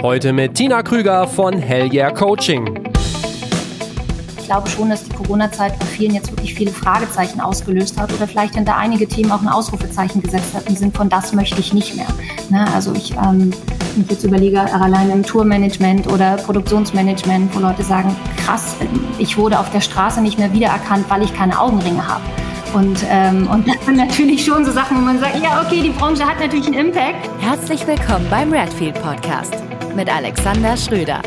[0.00, 2.88] Heute mit Tina Krüger von Hell Yeah Coaching.
[4.38, 8.28] Ich glaube schon, dass die Corona-Zeit bei vielen jetzt wirklich viele Fragezeichen ausgelöst hat oder
[8.28, 11.74] vielleicht hinter einige Themen auch ein Ausrufezeichen gesetzt hat im Sinn von das möchte ich
[11.74, 12.06] nicht mehr.
[12.48, 12.64] Ne?
[12.72, 13.52] Also ich ähm,
[13.96, 18.76] wenn ich jetzt überlege, allein im Tourmanagement oder Produktionsmanagement, wo Leute sagen, krass,
[19.18, 22.22] ich wurde auf der Straße nicht mehr wiedererkannt, weil ich keine Augenringe habe.
[22.72, 25.90] Und, ähm, und das sind natürlich schon so Sachen, wo man sagt, ja, okay, die
[25.90, 27.28] Branche hat natürlich einen Impact.
[27.40, 29.67] Herzlich willkommen beim Redfield Podcast
[29.98, 31.20] mit Alexander Schröder.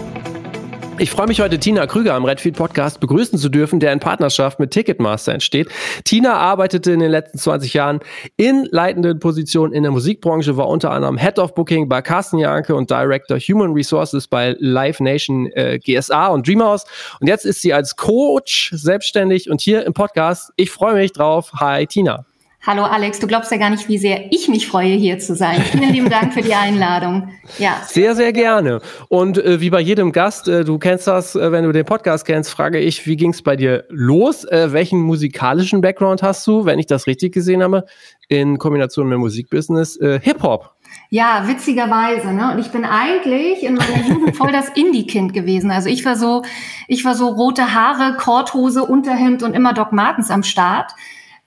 [0.98, 4.62] Ich freue mich heute, Tina Krüger am Redfield Podcast begrüßen zu dürfen, der in Partnerschaft
[4.62, 5.68] mit Ticketmaster entsteht.
[6.06, 8.00] Tina arbeitete in den letzten 20 Jahren
[8.38, 12.74] in leitenden Positionen in der Musikbranche, war unter anderem Head of Booking bei Carsten Janke
[12.74, 16.86] und Director Human Resources bei Live Nation äh, GSA und Dreamhouse.
[17.20, 20.54] Und jetzt ist sie als Coach selbstständig und hier im Podcast.
[20.56, 21.52] Ich freue mich drauf.
[21.60, 22.26] Hi, Tina.
[22.64, 25.60] Hallo Alex, du glaubst ja gar nicht, wie sehr ich mich freue, hier zu sein.
[25.64, 27.30] Vielen lieben Dank für die Einladung.
[27.58, 27.82] Ja.
[27.88, 28.82] Sehr, sehr gerne.
[29.10, 32.24] Und äh, wie bei jedem Gast, äh, du kennst das, äh, wenn du den Podcast
[32.24, 34.44] kennst, frage ich, wie ging es bei dir los?
[34.44, 37.86] Äh, welchen musikalischen Background hast du, wenn ich das richtig gesehen habe,
[38.28, 39.98] in Kombination mit Musikbusiness?
[39.98, 40.70] Äh, Hip-Hop.
[41.10, 42.52] Ja, witzigerweise, ne?
[42.54, 45.72] Und ich bin eigentlich in meiner Jugend voll das Indie-Kind gewesen.
[45.72, 46.44] Also ich war so,
[46.88, 50.92] ich war so rote Haare, Korthose, Unterhemd und immer Doc Martens am Start.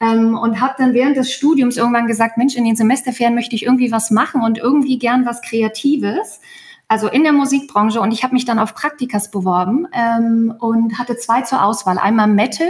[0.05, 3.65] Ähm, und habe dann während des Studiums irgendwann gesagt, Mensch, in den Semesterferien möchte ich
[3.65, 6.41] irgendwie was machen und irgendwie gern was Kreatives.
[6.87, 11.17] Also in der Musikbranche und ich habe mich dann auf Praktikas beworben ähm, und hatte
[11.17, 12.69] zwei zur Auswahl, einmal Metal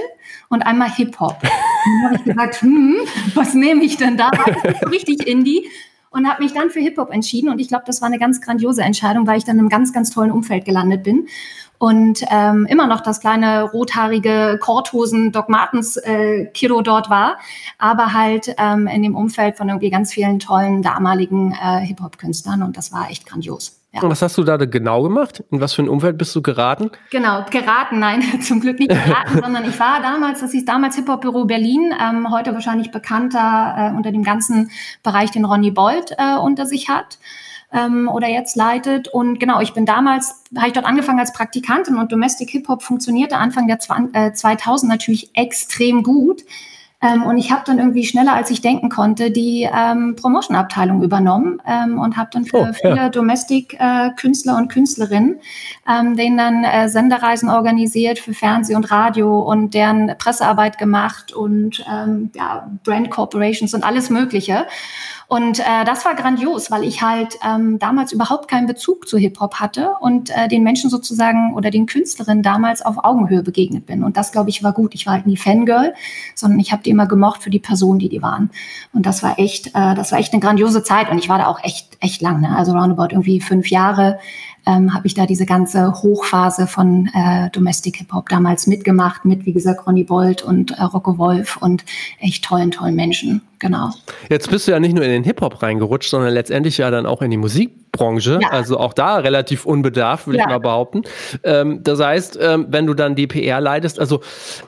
[0.48, 1.40] und einmal Hip-Hop.
[1.42, 2.96] dann habe ich gesagt, hm,
[3.34, 4.30] was nehme ich denn da?
[4.80, 5.68] so richtig Indie
[6.14, 7.48] und habe mich dann für Hip-Hop entschieden.
[7.50, 9.92] Und ich glaube, das war eine ganz grandiose Entscheidung, weil ich dann in einem ganz,
[9.92, 11.26] ganz tollen Umfeld gelandet bin.
[11.78, 17.38] Und ähm, immer noch das kleine rothaarige Korthosen Doc Martens äh, Kiddo dort war,
[17.78, 22.62] aber halt ähm, in dem Umfeld von irgendwie ganz vielen tollen damaligen äh, Hip-Hop-Künstlern.
[22.62, 23.83] Und das war echt grandios.
[23.94, 24.02] Ja.
[24.02, 25.44] Und was hast du da genau gemacht?
[25.52, 26.90] In was für ein Umfeld bist du geraten?
[27.10, 31.44] Genau, geraten, nein, zum Glück nicht geraten, sondern ich war damals, das hieß damals Hip-Hop-Büro
[31.44, 34.70] Berlin, ähm, heute wahrscheinlich bekannter äh, unter dem ganzen
[35.04, 37.18] Bereich, den Ronny Bolt äh, unter sich hat
[37.72, 39.06] ähm, oder jetzt leitet.
[39.06, 42.82] Und genau, ich bin damals, habe ich dort angefangen als Praktikantin und Domestic Hip Hop
[42.82, 46.42] funktionierte Anfang der 20, äh, 2000 natürlich extrem gut.
[47.04, 51.60] Ähm, und ich habe dann irgendwie schneller, als ich denken konnte, die ähm, Promotion-Abteilung übernommen
[51.66, 53.08] ähm, und habe dann für oh, viele ja.
[53.08, 55.40] Domestic-Künstler äh, und Künstlerinnen
[55.88, 61.84] ähm, denen dann äh, Sendereisen organisiert für Fernseh und Radio und deren Pressearbeit gemacht und
[61.90, 64.66] ähm, ja, Brand Corporations und alles Mögliche.
[65.26, 69.54] Und äh, das war grandios, weil ich halt ähm, damals überhaupt keinen Bezug zu Hip-Hop
[69.56, 74.04] hatte und äh, den Menschen sozusagen oder den Künstlerinnen damals auf Augenhöhe begegnet bin.
[74.04, 74.94] Und das, glaube ich, war gut.
[74.94, 75.94] Ich war halt nie Fangirl,
[76.34, 78.50] sondern ich habe die immer gemocht für die Person, die die waren.
[78.92, 81.10] Und das war echt, äh, das war echt eine grandiose Zeit.
[81.10, 82.56] Und ich war da auch echt, echt lang, ne?
[82.56, 84.18] also roundabout irgendwie fünf Jahre
[84.66, 89.46] ähm, habe ich da diese ganze Hochphase von äh, Domestic Hip Hop damals mitgemacht, mit,
[89.46, 91.84] wie gesagt, Ronny Bolt und äh, Rocco Wolf und
[92.20, 93.42] echt tollen, tollen Menschen.
[93.58, 93.90] Genau.
[94.28, 97.06] Jetzt bist du ja nicht nur in den Hip Hop reingerutscht, sondern letztendlich ja dann
[97.06, 98.38] auch in die Musikbranche.
[98.42, 98.50] Ja.
[98.50, 100.44] Also auch da relativ unbedarft, würde ja.
[100.44, 101.02] ich mal behaupten.
[101.42, 104.20] Ähm, das heißt, ähm, wenn du dann die PR leidest, also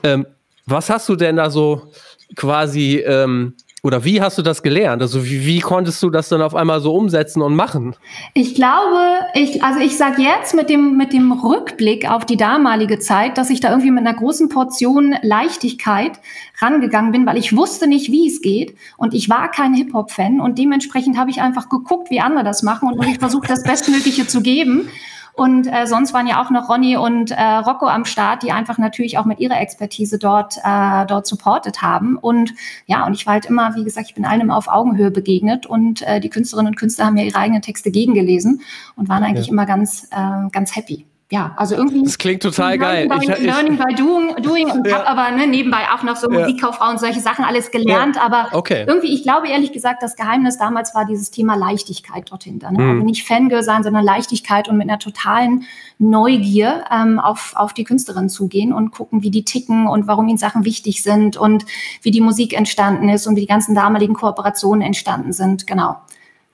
[0.03, 0.25] ähm,
[0.65, 1.91] was hast du denn da so
[2.35, 5.01] quasi ähm, oder wie hast du das gelernt?
[5.03, 7.95] Also wie, wie, konntest du das dann auf einmal so umsetzen und machen?
[8.33, 12.97] Ich glaube, ich, also ich sage jetzt mit dem, mit dem Rückblick auf die damalige
[12.97, 16.13] Zeit, dass ich da irgendwie mit einer großen Portion Leichtigkeit
[16.59, 18.75] rangegangen bin, weil ich wusste nicht, wie es geht.
[18.97, 22.89] Und ich war kein Hip-Hop-Fan und dementsprechend habe ich einfach geguckt, wie andere das machen
[22.91, 24.89] und ich versucht, das Bestmögliche zu geben.
[25.37, 28.79] Und äh, sonst waren ja auch noch Ronny und äh, Rocco am Start, die einfach
[28.79, 32.17] natürlich auch mit ihrer Expertise dort, äh, dort supportet haben.
[32.17, 32.55] Und
[32.87, 36.01] ja, und ich war halt immer, wie gesagt, ich bin immer auf Augenhöhe begegnet und
[36.01, 38.61] äh, die Künstlerinnen und Künstler haben ja ihre eigenen Texte gegengelesen
[38.95, 39.53] und waren eigentlich ja.
[39.53, 42.03] immer ganz, äh, ganz happy ja, also irgendwie.
[42.03, 43.09] Das klingt total geil.
[43.09, 44.99] By, ich, Learning by doing, doing und ja.
[44.99, 46.39] habe aber ne, nebenbei auch noch so ja.
[46.39, 48.15] Musikkauffrau und solche Sachen alles gelernt.
[48.15, 48.21] Ja.
[48.21, 48.85] Aber okay.
[48.87, 52.71] irgendwie, ich glaube ehrlich gesagt, das Geheimnis damals war dieses Thema Leichtigkeit dort hinter.
[52.71, 52.79] Ne?
[52.79, 52.89] Mhm.
[52.91, 55.65] Also nicht Fangirl sein, sondern Leichtigkeit und mit einer totalen
[55.99, 60.37] Neugier ähm, auf, auf die Künstlerin zugehen und gucken, wie die ticken und warum ihnen
[60.37, 61.65] Sachen wichtig sind und
[62.03, 65.67] wie die Musik entstanden ist und wie die ganzen damaligen Kooperationen entstanden sind.
[65.67, 65.97] Genau.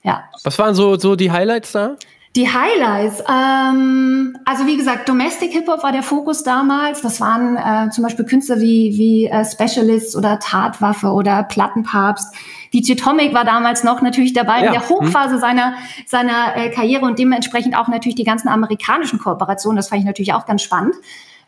[0.02, 0.24] Ja.
[0.42, 1.94] Was waren so, so die Highlights da?
[2.36, 7.00] Die Highlights, ähm, also wie gesagt, Domestic Hip Hop war der Fokus damals.
[7.00, 12.34] Das waren äh, zum Beispiel Künstler wie, wie äh, Specialists oder Tatwaffe oder Plattenpapst.
[12.72, 14.66] DJ Tomic war damals noch natürlich dabei ja.
[14.66, 14.88] in der hm.
[14.88, 15.40] Hochphase hm.
[15.40, 15.74] seiner,
[16.06, 19.76] seiner äh, Karriere und dementsprechend auch natürlich die ganzen amerikanischen Kooperationen.
[19.76, 20.96] Das fand ich natürlich auch ganz spannend.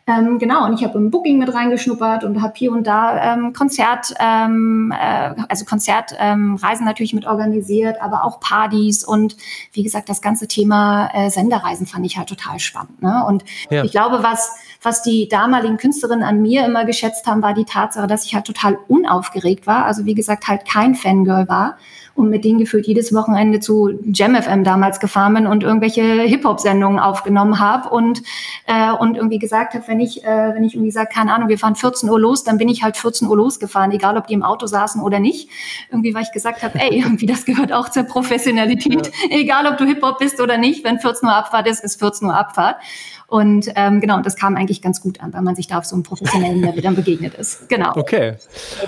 [0.07, 3.51] Ähm, genau, und ich habe im Booking mit reingeschnuppert und habe hier und da ähm,
[3.51, 9.35] Konzert, ähm, äh, also Konzertreisen ähm, natürlich mit organisiert, aber auch Partys und
[9.73, 13.01] wie gesagt, das ganze Thema äh, Sendereisen fand ich halt total spannend.
[13.01, 13.21] Ne?
[13.27, 13.83] Und ja.
[13.83, 14.49] ich glaube, was
[14.81, 18.45] was die damaligen Künstlerinnen an mir immer geschätzt haben, war die Tatsache, dass ich halt
[18.45, 19.85] total unaufgeregt war.
[19.85, 21.77] Also wie gesagt, halt kein Fangirl war
[22.15, 26.99] und mit denen gefühlt jedes Wochenende zu Jam FM damals gefahren bin und irgendwelche Hip-Hop-Sendungen
[26.99, 28.23] aufgenommen habe und,
[28.65, 31.57] äh, und irgendwie gesagt habe, wenn ich, äh, wenn ich irgendwie sage, keine Ahnung, wir
[31.57, 34.43] fahren 14 Uhr los, dann bin ich halt 14 Uhr losgefahren, egal ob die im
[34.43, 35.49] Auto saßen oder nicht.
[35.91, 39.11] Irgendwie, weil ich gesagt habe, ey, irgendwie das gehört auch zur Professionalität, ja.
[39.37, 42.35] egal ob du Hip-Hop bist oder nicht, wenn 14 Uhr Abfahrt ist, ist 14 Uhr
[42.35, 42.77] Abfahrt.
[43.27, 45.95] Und ähm, genau, das kam eigentlich ganz gut an, weil man sich da auf so
[45.95, 47.67] einem professionellen Level dann begegnet ist.
[47.67, 47.91] Genau.
[47.95, 48.35] Okay.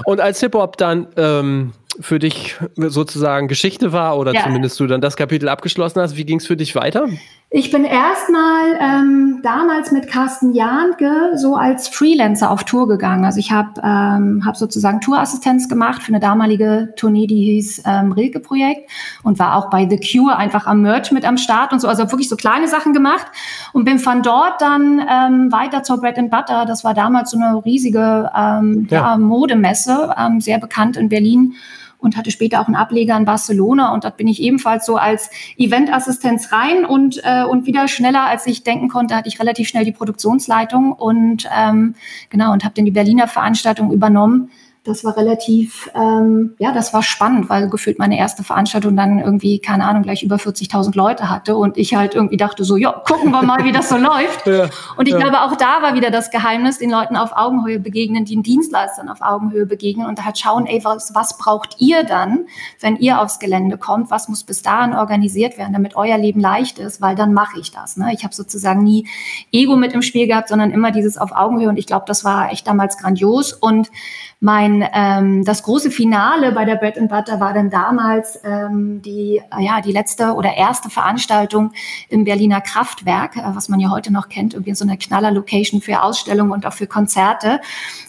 [0.06, 4.44] Und als Hip-Hop dann ähm, für dich sozusagen Geschichte war oder ja.
[4.44, 6.16] zumindest du dann das Kapitel abgeschlossen hast.
[6.16, 7.07] Wie ging es für dich weiter?
[7.51, 13.25] Ich bin erstmal ähm, damals mit Carsten Jahnke so als Freelancer auf Tour gegangen.
[13.25, 18.12] Also ich habe ähm, hab sozusagen Tourassistenz gemacht für eine damalige Tournee, die hieß ähm,
[18.12, 18.90] Rilke Projekt
[19.24, 21.88] und war auch bei The Cure einfach am Merch mit am Start und so.
[21.88, 23.25] Also wirklich so kleine Sachen gemacht
[23.74, 26.66] und bin von dort dann ähm, weiter zur Bread and Butter.
[26.66, 29.00] Das war damals so eine riesige ähm, ja.
[29.00, 31.56] Ja, Modemesse, ähm, sehr bekannt in Berlin
[32.00, 33.94] und hatte später auch einen Ableger in Barcelona.
[33.94, 36.86] Und dort bin ich ebenfalls so als Eventassistenz rein.
[36.86, 40.94] Und, äh, und wieder schneller, als ich denken konnte, hatte ich relativ schnell die Produktionsleitung
[40.94, 41.96] und ähm,
[42.30, 44.50] genau und habe dann die Berliner Veranstaltung übernommen
[44.86, 49.60] das war relativ, ähm, ja, das war spannend, weil gefühlt meine erste Veranstaltung dann irgendwie,
[49.60, 53.31] keine Ahnung, gleich über 40.000 Leute hatte und ich halt irgendwie dachte so, ja, gucken
[53.31, 54.48] wir mal, wie das so läuft.
[54.48, 55.20] Ja, und ich ja.
[55.20, 59.22] glaube, auch da war wieder das Geheimnis, den Leuten auf Augenhöhe begegnen, den Dienstleistern auf
[59.22, 62.46] Augenhöhe begegnen und halt schauen, ey, was, was braucht ihr dann,
[62.80, 64.12] wenn ihr aufs Gelände kommt?
[64.12, 67.02] Was muss bis dahin organisiert werden, damit euer Leben leicht ist?
[67.02, 67.98] Weil dann mache ich das.
[67.98, 68.14] Ne?
[68.14, 69.08] Ich habe sozusagen nie
[69.52, 72.52] Ego mit im Spiel gehabt, sondern immer dieses auf Augenhöhe und ich glaube, das war
[72.52, 73.92] echt damals grandios und
[74.40, 79.42] mein ähm, das große Finale bei der Bread and Butter war dann damals ähm, die
[79.60, 81.71] ja die letzte oder erste Veranstaltung
[82.10, 86.01] im Berliner Kraftwerk, äh, was man ja heute noch kennt, irgendwie so eine Knaller-Location für
[86.01, 87.60] Ausstellungen und auch für Konzerte.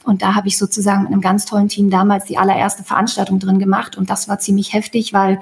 [0.04, 3.58] Und da habe ich sozusagen mit einem ganz tollen Team damals die allererste Veranstaltung drin
[3.58, 5.40] gemacht und das war ziemlich heftig, weil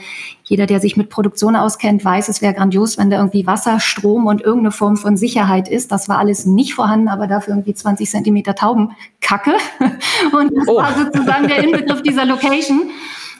[0.48, 4.26] jeder, der sich mit Produktion auskennt, weiß, es wäre grandios, wenn da irgendwie Wasser, Strom
[4.26, 5.92] und irgendeine Form von Sicherheit ist.
[5.92, 9.52] Das war alles nicht vorhanden, aber dafür irgendwie 20 Zentimeter Taubenkacke.
[10.32, 10.76] Und das oh.
[10.76, 12.90] war sozusagen der Inbegriff dieser Location.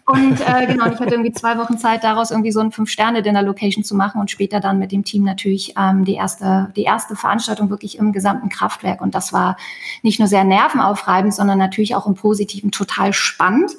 [0.05, 3.95] Und äh, genau, ich hatte irgendwie zwei Wochen Zeit, daraus irgendwie so ein Fünf-Sterne-Dinner-Location zu
[3.95, 7.99] machen und später dann mit dem Team natürlich ähm, die erste, die erste Veranstaltung wirklich
[7.99, 9.01] im gesamten Kraftwerk.
[9.01, 9.57] Und das war
[10.03, 13.73] nicht nur sehr nervenaufreibend, sondern natürlich auch im Positiven total spannend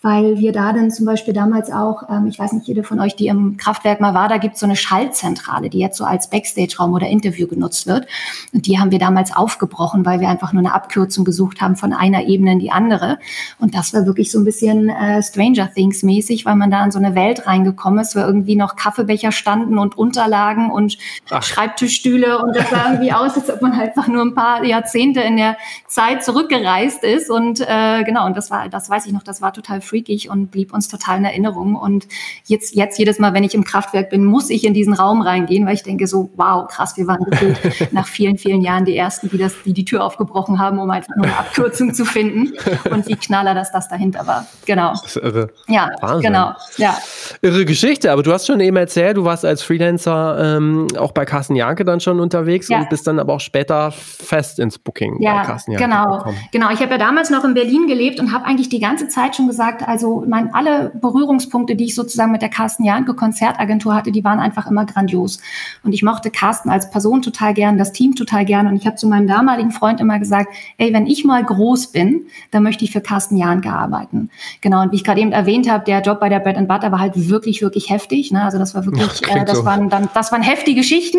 [0.00, 3.16] weil wir da dann zum Beispiel damals auch, ähm, ich weiß nicht, jede von euch,
[3.16, 6.30] die im Kraftwerk mal war, da gibt es so eine Schaltzentrale, die jetzt so als
[6.30, 8.06] Backstage-Raum oder Interview genutzt wird.
[8.52, 11.92] Und die haben wir damals aufgebrochen, weil wir einfach nur eine Abkürzung gesucht haben von
[11.92, 13.18] einer Ebene in die andere.
[13.58, 16.92] Und das war wirklich so ein bisschen äh, Stranger Things mäßig, weil man da in
[16.92, 20.96] so eine Welt reingekommen ist, wo irgendwie noch Kaffeebecher standen und Unterlagen und
[21.30, 21.42] Ach.
[21.42, 25.36] Schreibtischstühle und das sah irgendwie aus, als ob man einfach nur ein paar Jahrzehnte in
[25.36, 25.56] der
[25.88, 27.30] Zeit zurückgereist ist.
[27.30, 30.50] Und äh, genau, und das war, das weiß ich noch, das war total freakig und
[30.50, 31.74] blieb uns total in Erinnerung.
[31.74, 32.06] Und
[32.46, 35.66] jetzt, jetzt jedes Mal, wenn ich im Kraftwerk bin, muss ich in diesen Raum reingehen,
[35.66, 37.58] weil ich denke so, wow, krass, wir waren gefühlt
[37.92, 41.14] nach vielen, vielen Jahren die Ersten, die, das, die die Tür aufgebrochen haben, um einfach
[41.16, 42.52] nur eine Abkürzung zu finden.
[42.90, 44.46] Und wie knaller, dass das dahinter war.
[44.66, 44.90] Genau.
[44.90, 45.50] Das ist irre.
[45.68, 46.22] Ja, Wahnsinn.
[46.22, 46.52] genau.
[46.76, 46.96] Ja.
[47.42, 51.24] Irre Geschichte, aber du hast schon eben erzählt, du warst als Freelancer ähm, auch bei
[51.24, 52.80] Carsten Janke dann schon unterwegs ja.
[52.80, 56.18] und bist dann aber auch später fest ins Booking ja, bei Carsten Janke genau.
[56.18, 56.38] Gekommen.
[56.52, 59.36] Genau, ich habe ja damals noch in Berlin gelebt und habe eigentlich die ganze Zeit
[59.36, 63.94] schon gesagt, gesagt, also mein, alle Berührungspunkte, die ich sozusagen mit der Carsten Janke Konzertagentur
[63.94, 65.40] hatte, die waren einfach immer grandios.
[65.82, 68.66] Und ich mochte Carsten als Person total gern, das Team total gern.
[68.66, 72.22] Und ich habe zu meinem damaligen Freund immer gesagt, ey, wenn ich mal groß bin,
[72.50, 74.30] dann möchte ich für Carsten Janke arbeiten.
[74.60, 74.82] Genau.
[74.82, 77.00] Und wie ich gerade eben erwähnt habe, der Job bei der Bread and Butter war
[77.00, 78.32] halt wirklich, wirklich heftig.
[78.32, 78.42] Ne?
[78.42, 79.64] Also das war wirklich, äh, das so.
[79.64, 81.18] waren dann, das waren heftige Schichten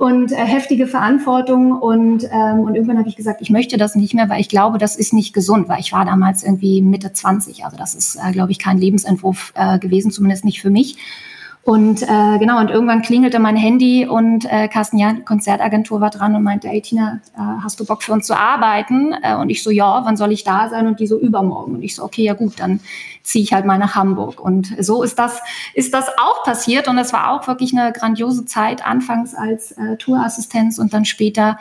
[0.00, 1.72] und äh, heftige Verantwortung.
[1.72, 4.78] Und, ähm, und irgendwann habe ich gesagt, ich möchte das nicht mehr, weil ich glaube,
[4.78, 7.66] das ist nicht gesund, weil ich war damals irgendwie Mitte 20.
[7.66, 10.96] Also das ist, äh, glaube ich, kein Lebensentwurf äh, gewesen, zumindest nicht für mich.
[11.62, 16.34] Und äh, genau, und irgendwann klingelte mein Handy und äh, Carsten Jan, Konzertagentur, war dran
[16.34, 19.14] und meinte, ey Tina, äh, hast du Bock für uns zu arbeiten?
[19.22, 20.86] Äh, und ich so, ja, wann soll ich da sein?
[20.86, 21.74] Und die so, übermorgen.
[21.74, 22.80] Und ich so, okay, ja gut, dann
[23.22, 24.40] ziehe ich halt mal nach Hamburg.
[24.40, 25.40] Und so ist das,
[25.74, 26.88] ist das auch passiert.
[26.88, 31.58] Und es war auch wirklich eine grandiose Zeit, anfangs als äh, Tourassistenz und dann später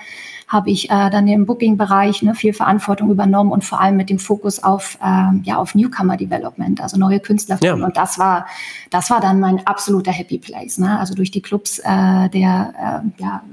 [0.50, 4.18] habe ich äh, dann im Booking-Bereich ne, viel Verantwortung übernommen und vor allem mit dem
[4.18, 7.60] Fokus auf, äh, ja, auf Newcomer-Development, also neue Künstler.
[7.62, 7.76] Ja.
[7.76, 8.48] Und das war,
[8.90, 10.80] das war dann mein absoluter Happy Place.
[10.80, 11.00] Ne?
[11.00, 13.44] Also durch die Clubs äh, der äh, ja,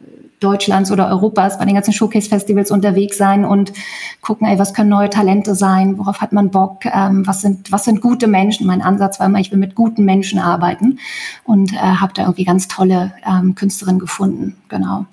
[0.40, 3.74] Deutschlands oder Europas bei den ganzen Showcase-Festivals unterwegs sein und
[4.22, 7.84] gucken, ey, was können neue Talente sein, worauf hat man Bock, ähm, was, sind, was
[7.84, 8.66] sind gute Menschen.
[8.66, 10.98] Mein Ansatz war immer, ich will mit guten Menschen arbeiten
[11.44, 14.56] und äh, habe da irgendwie ganz tolle ähm, Künstlerinnen gefunden.
[14.68, 15.04] Genau.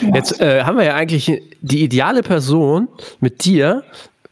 [0.00, 0.14] Ja.
[0.14, 2.88] Jetzt äh, haben wir ja eigentlich die ideale Person
[3.20, 3.84] mit dir,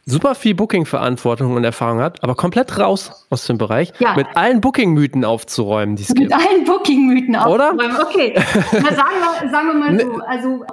[0.05, 4.15] super viel Booking-Verantwortung und Erfahrung hat, aber komplett raus aus dem Bereich, ja.
[4.15, 6.31] mit allen Booking-Mythen aufzuräumen, die es mit gibt.
[6.31, 8.33] Mit allen Booking-Mythen aufzuräumen, okay.
[8.73, 10.65] Na, sagen, wir, sagen wir mal so, also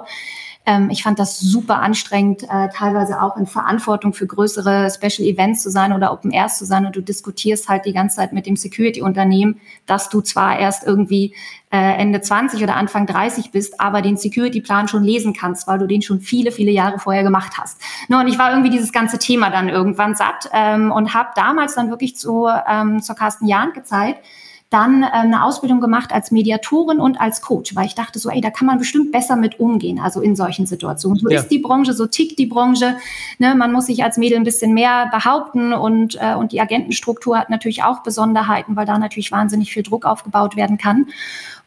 [0.65, 5.63] ähm, ich fand das super anstrengend, äh, teilweise auch in Verantwortung für größere Special Events
[5.63, 8.45] zu sein oder Open Airs zu sein und du diskutierst halt die ganze Zeit mit
[8.45, 11.33] dem Security-Unternehmen, dass du zwar erst irgendwie
[11.71, 15.87] äh, Ende 20 oder Anfang 30 bist, aber den Security-Plan schon lesen kannst, weil du
[15.87, 17.81] den schon viele, viele Jahre vorher gemacht hast.
[18.07, 21.73] No, und ich war irgendwie dieses ganze Thema dann irgendwann satt ähm, und habe damals
[21.73, 24.23] dann wirklich zu, ähm, zur Carsten Jahn gezeigt,
[24.71, 28.39] dann äh, eine Ausbildung gemacht als Mediatorin und als Coach, weil ich dachte so, ey,
[28.41, 31.19] da kann man bestimmt besser mit umgehen, also in solchen Situationen.
[31.19, 31.41] So ja.
[31.41, 32.95] ist die Branche, so tickt die Branche.
[33.37, 33.53] Ne?
[33.53, 37.49] Man muss sich als Mädel ein bisschen mehr behaupten und, äh, und die Agentenstruktur hat
[37.49, 41.07] natürlich auch Besonderheiten, weil da natürlich wahnsinnig viel Druck aufgebaut werden kann.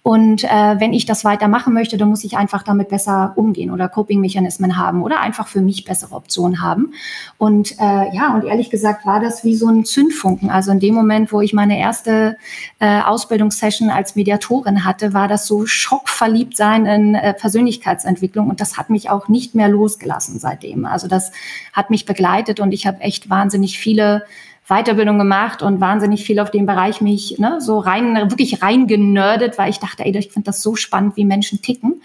[0.05, 0.49] Und äh,
[0.81, 5.03] wenn ich das weitermachen möchte, dann muss ich einfach damit besser umgehen oder Coping-Mechanismen haben
[5.03, 6.93] oder einfach für mich bessere Optionen haben.
[7.39, 10.51] Und äh, ja, und ehrlich gesagt war das wie so ein Zündfunken.
[10.51, 12.37] Also in dem Moment, wo ich meine erste
[12.81, 18.77] äh, Ausbildungssession als Mediatorin hatte, war das so schockverliebt sein in äh, Persönlichkeitsentwicklung und das
[18.77, 20.85] hat mich auch nicht mehr losgelassen seitdem.
[20.85, 21.33] Also das
[21.73, 24.25] hat mich begleitet und ich habe echt wahnsinnig viele
[24.69, 29.69] Weiterbildung gemacht und wahnsinnig viel auf dem Bereich mich ne, so rein, wirklich reingenördet, weil
[29.69, 32.01] ich dachte, ey, ich finde das so spannend, wie Menschen ticken.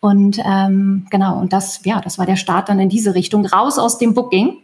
[0.00, 3.78] Und ähm, genau, und das, ja, das war der Start dann in diese Richtung, raus
[3.78, 4.56] aus dem Booking.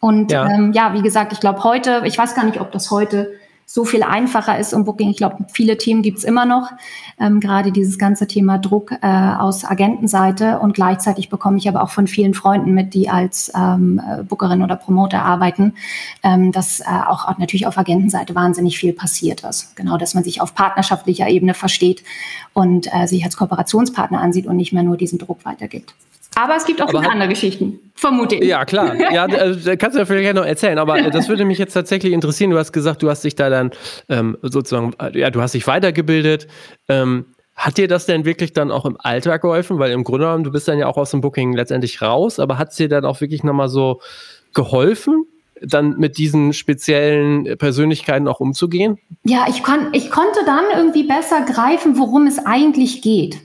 [0.00, 2.90] Und ja, ähm, ja wie gesagt, ich glaube heute, ich weiß gar nicht, ob das
[2.90, 3.32] heute
[3.66, 5.10] so viel einfacher ist um Booking.
[5.10, 6.70] Ich glaube, viele Themen gibt's immer noch,
[7.18, 10.58] ähm, gerade dieses ganze Thema Druck äh, aus Agentenseite.
[10.58, 14.62] Und gleichzeitig bekomme ich aber auch von vielen Freunden mit, die als ähm, äh, Bookerin
[14.62, 15.74] oder Promoter arbeiten,
[16.22, 19.74] ähm, dass äh, auch, auch natürlich auf Agentenseite wahnsinnig viel passiert ist.
[19.76, 22.04] Genau, dass man sich auf partnerschaftlicher Ebene versteht
[22.52, 25.94] und äh, sich als Kooperationspartner ansieht und nicht mehr nur diesen Druck weitergibt.
[26.36, 28.44] Aber es gibt auch viele andere Geschichten, vermute ich.
[28.44, 28.94] Ja, klar.
[29.12, 30.78] Ja, äh, kannst du ja vielleicht noch erzählen.
[30.78, 32.50] Aber äh, das würde mich jetzt tatsächlich interessieren.
[32.50, 33.70] Du hast gesagt, du hast dich da dann
[34.08, 36.48] ähm, sozusagen, äh, ja, du hast dich weitergebildet.
[36.88, 39.78] Ähm, hat dir das denn wirklich dann auch im Alltag geholfen?
[39.78, 42.58] Weil im Grunde genommen, du bist dann ja auch aus dem Booking letztendlich raus, aber
[42.58, 44.00] hat es dir dann auch wirklich nochmal so
[44.54, 45.26] geholfen,
[45.60, 48.98] dann mit diesen speziellen Persönlichkeiten auch umzugehen?
[49.24, 53.38] Ja, ich, kann, ich konnte dann irgendwie besser greifen, worum es eigentlich geht.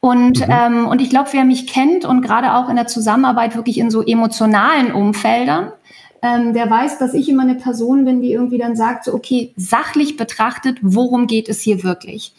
[0.00, 0.52] Und, mhm.
[0.52, 3.90] ähm, und ich glaube, wer mich kennt und gerade auch in der Zusammenarbeit wirklich in
[3.90, 5.72] so emotionalen Umfeldern,
[6.22, 9.52] ähm, der weiß, dass ich immer eine Person bin, die irgendwie dann sagt, so, okay,
[9.56, 12.32] sachlich betrachtet, worum geht es hier wirklich?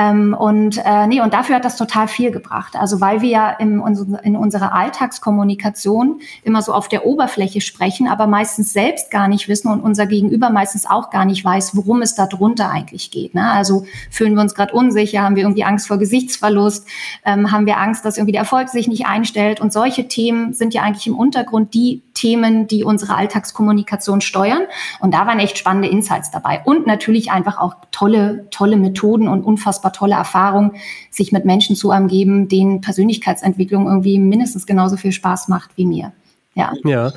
[0.00, 2.74] Ähm, und äh, nee, und dafür hat das total viel gebracht.
[2.74, 3.82] Also weil wir ja in,
[4.22, 9.68] in unserer Alltagskommunikation immer so auf der Oberfläche sprechen, aber meistens selbst gar nicht wissen
[9.68, 13.34] und unser Gegenüber meistens auch gar nicht weiß, worum es da drunter eigentlich geht.
[13.34, 13.50] Ne?
[13.50, 16.88] Also fühlen wir uns gerade unsicher, haben wir irgendwie Angst vor Gesichtsverlust,
[17.26, 19.60] ähm, haben wir Angst, dass irgendwie der Erfolg sich nicht einstellt.
[19.60, 24.62] Und solche Themen sind ja eigentlich im Untergrund die Themen, die unsere Alltagskommunikation steuern.
[25.00, 26.62] Und da waren echt spannende Insights dabei.
[26.64, 30.72] Und natürlich einfach auch tolle, tolle Methoden und unfassbar tolle Erfahrungen,
[31.10, 36.12] sich mit Menschen zu umgeben, denen Persönlichkeitsentwicklung irgendwie mindestens genauso viel Spaß macht wie mir.
[36.54, 36.72] Ja.
[36.84, 37.12] Ja.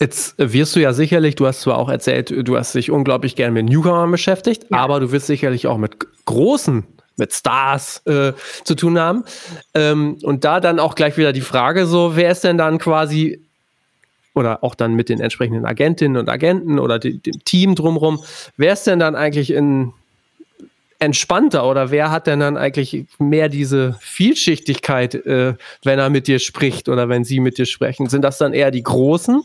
[0.00, 3.52] Jetzt wirst du ja sicherlich, du hast zwar auch erzählt, du hast dich unglaublich gern
[3.52, 4.78] mit Newcomern beschäftigt, ja.
[4.78, 6.84] aber du wirst sicherlich auch mit großen
[7.16, 8.32] mit Stars äh,
[8.64, 9.24] zu tun haben.
[9.74, 13.42] Ähm, und da dann auch gleich wieder die Frage so, wer ist denn dann quasi
[14.34, 18.22] oder auch dann mit den entsprechenden Agentinnen und Agenten oder dem Team drumherum,
[18.56, 19.92] wer ist denn dann eigentlich in
[21.00, 26.40] entspannter oder wer hat denn dann eigentlich mehr diese Vielschichtigkeit, äh, wenn er mit dir
[26.40, 28.08] spricht oder wenn sie mit dir sprechen?
[28.08, 29.42] Sind das dann eher die Großen,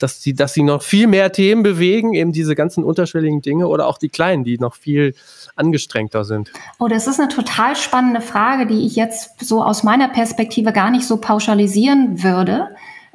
[0.00, 3.86] dass sie, dass sie noch viel mehr Themen bewegen, eben diese ganzen unterschwelligen Dinge oder
[3.86, 5.14] auch die Kleinen, die noch viel
[5.54, 6.50] angestrengter sind?
[6.80, 10.90] Oh, das ist eine total spannende Frage, die ich jetzt so aus meiner Perspektive gar
[10.90, 12.70] nicht so pauschalisieren würde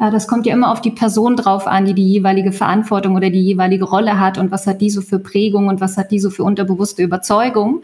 [0.09, 3.41] das kommt ja immer auf die Person drauf an, die die jeweilige Verantwortung oder die
[3.41, 6.31] jeweilige Rolle hat und was hat die so für Prägung und was hat die so
[6.31, 7.83] für unterbewusste Überzeugung.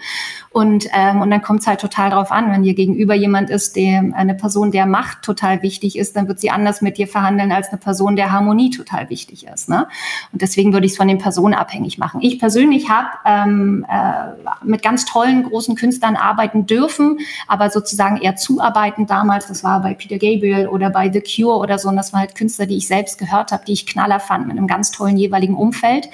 [0.50, 3.76] Und, ähm, und dann kommt es halt total drauf an, wenn dir gegenüber jemand ist,
[3.76, 7.52] der eine Person, der Macht total wichtig ist, dann wird sie anders mit dir verhandeln
[7.52, 9.70] als eine Person, der Harmonie total wichtig ist.
[9.70, 9.88] Ne?
[10.34, 12.22] Und deswegen würde ich es von den Personen abhängig machen.
[12.24, 18.36] Ich persönlich habe ähm, äh, mit ganz tollen großen Künstlern arbeiten dürfen, aber sozusagen eher
[18.36, 19.48] zuarbeiten damals.
[19.48, 21.90] Das war bei Peter Gabriel oder bei The Cure oder so.
[21.90, 24.58] Und das waren halt Künstler, die ich selbst gehört habe, die ich knaller fand mit
[24.58, 26.10] einem ganz tollen jeweiligen Umfeld.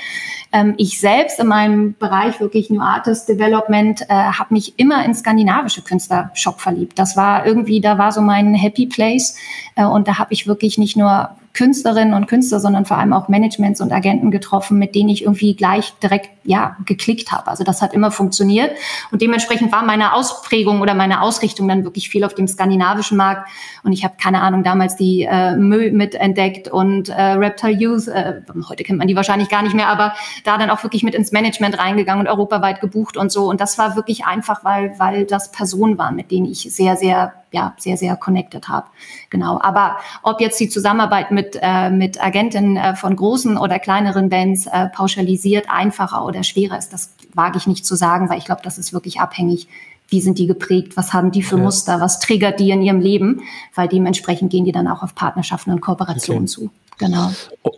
[0.51, 5.13] Ähm, ich selbst in meinem Bereich wirklich New Artist Development äh, habe mich immer in
[5.15, 6.99] skandinavische Künstlerschock verliebt.
[6.99, 9.35] Das war irgendwie, da war so mein Happy Place
[9.75, 13.29] äh, und da habe ich wirklich nicht nur Künstlerinnen und Künstler, sondern vor allem auch
[13.29, 17.47] Managements und Agenten getroffen, mit denen ich irgendwie gleich direkt ja geklickt habe.
[17.47, 18.71] Also das hat immer funktioniert
[19.11, 23.49] und dementsprechend war meine Ausprägung oder meine Ausrichtung dann wirklich viel auf dem skandinavischen Markt
[23.83, 28.07] und ich habe keine Ahnung damals die äh, Müll mitentdeckt und äh, Reptile Youth.
[28.07, 31.13] Äh, heute kennt man die wahrscheinlich gar nicht mehr, aber da dann auch wirklich mit
[31.13, 35.25] ins Management reingegangen und europaweit gebucht und so und das war wirklich einfach, weil weil
[35.25, 38.87] das Personen waren, mit denen ich sehr sehr ja, sehr, sehr connected habe.
[39.29, 39.59] Genau.
[39.61, 44.65] Aber ob jetzt die Zusammenarbeit mit, äh, mit Agenten äh, von großen oder kleineren Bands
[44.65, 48.61] äh, pauschalisiert einfacher oder schwerer ist, das wage ich nicht zu sagen, weil ich glaube,
[48.63, 49.67] das ist wirklich abhängig,
[50.09, 51.63] wie sind die geprägt, was haben die für ja.
[51.63, 53.41] Muster, was triggert die in ihrem Leben,
[53.75, 56.51] weil dementsprechend gehen die dann auch auf Partnerschaften und Kooperationen okay.
[56.51, 56.69] zu.
[56.99, 57.31] Genau.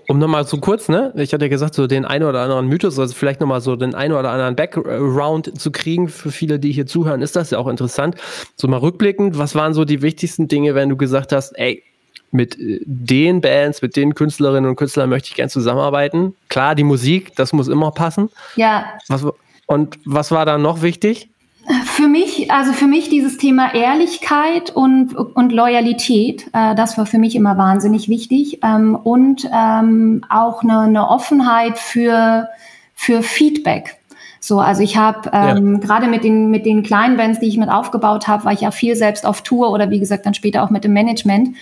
[0.08, 1.13] Um nochmal so kurz, ne?
[1.15, 3.96] Ich hatte ja gesagt, so den einen oder anderen Mythos, also vielleicht nochmal so den
[3.96, 7.67] einen oder anderen Background zu kriegen für viele, die hier zuhören, ist das ja auch
[7.67, 8.15] interessant.
[8.55, 11.84] So mal rückblickend, was waren so die wichtigsten Dinge, wenn du gesagt hast, ey,
[12.32, 16.36] mit äh, den Bands, mit den Künstlerinnen und Künstlern möchte ich gern zusammenarbeiten.
[16.50, 18.29] Klar, die Musik, das muss immer passen.
[18.55, 18.86] Ja.
[19.08, 19.25] Was,
[19.67, 21.29] und was war da noch wichtig?
[21.86, 27.18] Für mich, also für mich dieses Thema Ehrlichkeit und, und Loyalität, äh, das war für
[27.18, 28.60] mich immer wahnsinnig wichtig.
[28.64, 32.50] Ähm, und ähm, auch eine, eine Offenheit für,
[32.94, 33.98] für Feedback.
[34.40, 35.80] So, also ich habe ähm, ja.
[35.80, 38.70] gerade mit den mit den kleinen Bands, die ich mit aufgebaut habe, war ich ja
[38.70, 41.56] viel selbst auf Tour oder wie gesagt dann später auch mit dem Management.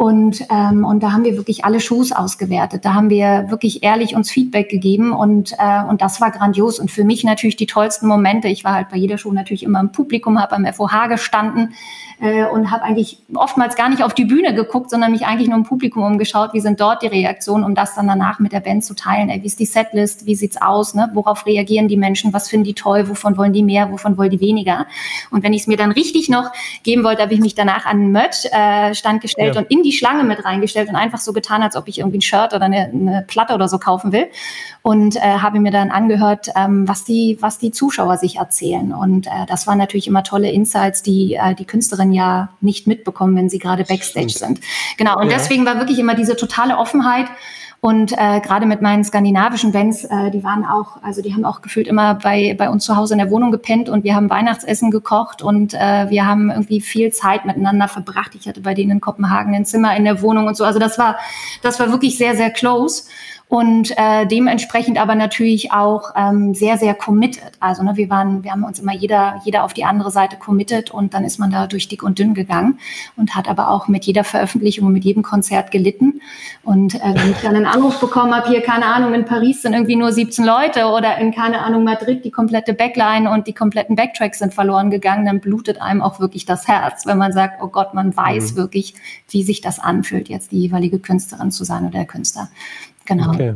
[0.00, 2.86] Und, ähm, und da haben wir wirklich alle Shows ausgewertet.
[2.86, 6.78] Da haben wir wirklich ehrlich uns Feedback gegeben und, äh, und das war grandios.
[6.78, 8.48] Und für mich natürlich die tollsten Momente.
[8.48, 11.74] Ich war halt bei jeder Show natürlich immer im Publikum, habe am FOH gestanden
[12.20, 15.58] äh, und habe eigentlich oftmals gar nicht auf die Bühne geguckt, sondern mich eigentlich nur
[15.58, 16.54] im Publikum umgeschaut.
[16.54, 19.28] Wie sind dort die Reaktionen, um das dann danach mit der Band zu teilen?
[19.28, 20.24] Ey, wie ist die Setlist?
[20.24, 20.94] Wie sieht's aus?
[20.94, 21.10] Ne?
[21.12, 22.32] Worauf reagieren die Menschen?
[22.32, 23.06] Was finden die toll?
[23.10, 23.90] Wovon wollen die mehr?
[23.92, 24.86] Wovon wollen die weniger?
[25.30, 26.50] Und wenn ich es mir dann richtig noch
[26.84, 29.60] geben wollte, habe ich mich danach an einen Merch-Stand äh, gestellt ja.
[29.60, 32.18] und in die die Schlange mit reingestellt und einfach so getan, als ob ich irgendwie
[32.18, 34.28] ein Shirt oder eine, eine Platte oder so kaufen will.
[34.82, 38.92] Und äh, habe mir dann angehört, ähm, was, die, was die Zuschauer sich erzählen.
[38.92, 43.36] Und äh, das waren natürlich immer tolle Insights, die äh, die Künstlerinnen ja nicht mitbekommen,
[43.36, 44.60] wenn sie gerade Backstage sind.
[44.96, 45.18] Genau.
[45.18, 45.36] Und ja.
[45.36, 47.26] deswegen war wirklich immer diese totale Offenheit.
[47.82, 51.62] Und äh, gerade mit meinen skandinavischen Bands, äh, die waren auch, also die haben auch
[51.62, 54.90] gefühlt immer bei, bei uns zu Hause in der Wohnung gepennt und wir haben Weihnachtsessen
[54.90, 58.34] gekocht und äh, wir haben irgendwie viel Zeit miteinander verbracht.
[58.34, 60.64] Ich hatte bei denen in Kopenhagen ein Zimmer in der Wohnung und so.
[60.64, 61.16] Also das war,
[61.62, 63.04] das war wirklich sehr, sehr close
[63.50, 67.42] und äh, dementsprechend aber natürlich auch ähm, sehr, sehr committed.
[67.58, 70.92] Also ne, wir waren, wir haben uns immer jeder, jeder auf die andere Seite committed
[70.92, 72.78] und dann ist man da durch dick und dünn gegangen
[73.16, 76.20] und hat aber auch mit jeder Veröffentlichung und mit jedem Konzert gelitten.
[76.62, 79.72] Und äh, wenn ich dann einen Anruf bekommen habe, hier, keine Ahnung, in Paris sind
[79.72, 83.96] irgendwie nur 17 Leute oder in, keine Ahnung, Madrid die komplette Backline und die kompletten
[83.96, 87.66] Backtracks sind verloren gegangen, dann blutet einem auch wirklich das Herz, wenn man sagt, oh
[87.66, 88.56] Gott, man weiß mhm.
[88.58, 88.94] wirklich,
[89.28, 92.48] wie sich das anfühlt, jetzt die jeweilige Künstlerin zu sein oder der Künstler.
[93.10, 93.30] Genau.
[93.30, 93.54] Okay.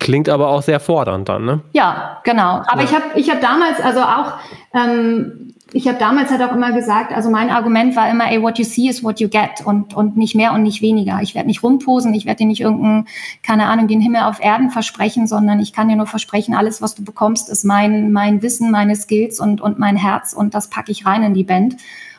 [0.00, 1.60] Klingt aber auch sehr fordernd dann, ne?
[1.72, 2.62] Ja, genau.
[2.66, 2.84] Aber ja.
[2.84, 4.34] ich habe ich hab damals, also auch,
[4.74, 8.58] ähm, ich habe damals halt auch immer gesagt, also mein Argument war immer, ey, what
[8.58, 11.20] you see is what you get und, und nicht mehr und nicht weniger.
[11.22, 13.06] Ich werde nicht rumposen, ich werde dir nicht irgendeinen,
[13.42, 16.94] keine Ahnung, den Himmel auf Erden versprechen, sondern ich kann dir nur versprechen, alles, was
[16.94, 20.92] du bekommst, ist mein, mein Wissen, meine Skills und, und mein Herz und das packe
[20.92, 21.76] ich rein in die Band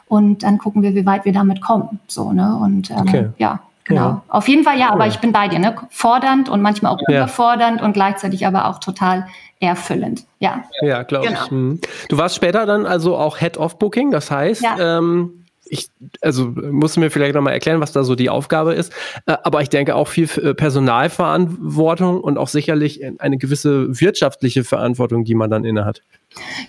[0.07, 1.99] und dann gucken wir, wie weit wir damit kommen.
[2.07, 2.55] So, ne?
[2.55, 3.29] Und ähm, okay.
[3.37, 3.59] ja,
[3.89, 4.01] Genau.
[4.01, 4.23] Ja.
[4.27, 5.75] Auf jeden Fall ja, aber ich bin bei dir, ne?
[5.89, 9.25] Fordernd und manchmal auch überfordernd und gleichzeitig aber auch total
[9.59, 10.25] erfüllend.
[10.37, 10.63] Ja.
[10.81, 11.43] Ja, glaube genau.
[11.43, 11.51] ich.
[11.51, 11.81] Mhm.
[12.07, 15.89] Du warst später dann also auch Head of Booking, das heißt, ähm, ich,
[16.21, 18.93] also musst du mir vielleicht nochmal erklären, was da so die Aufgabe ist.
[19.25, 25.23] Äh, aber ich denke auch viel äh, Personalverantwortung und auch sicherlich eine gewisse wirtschaftliche Verantwortung,
[25.23, 26.01] die man dann innehat.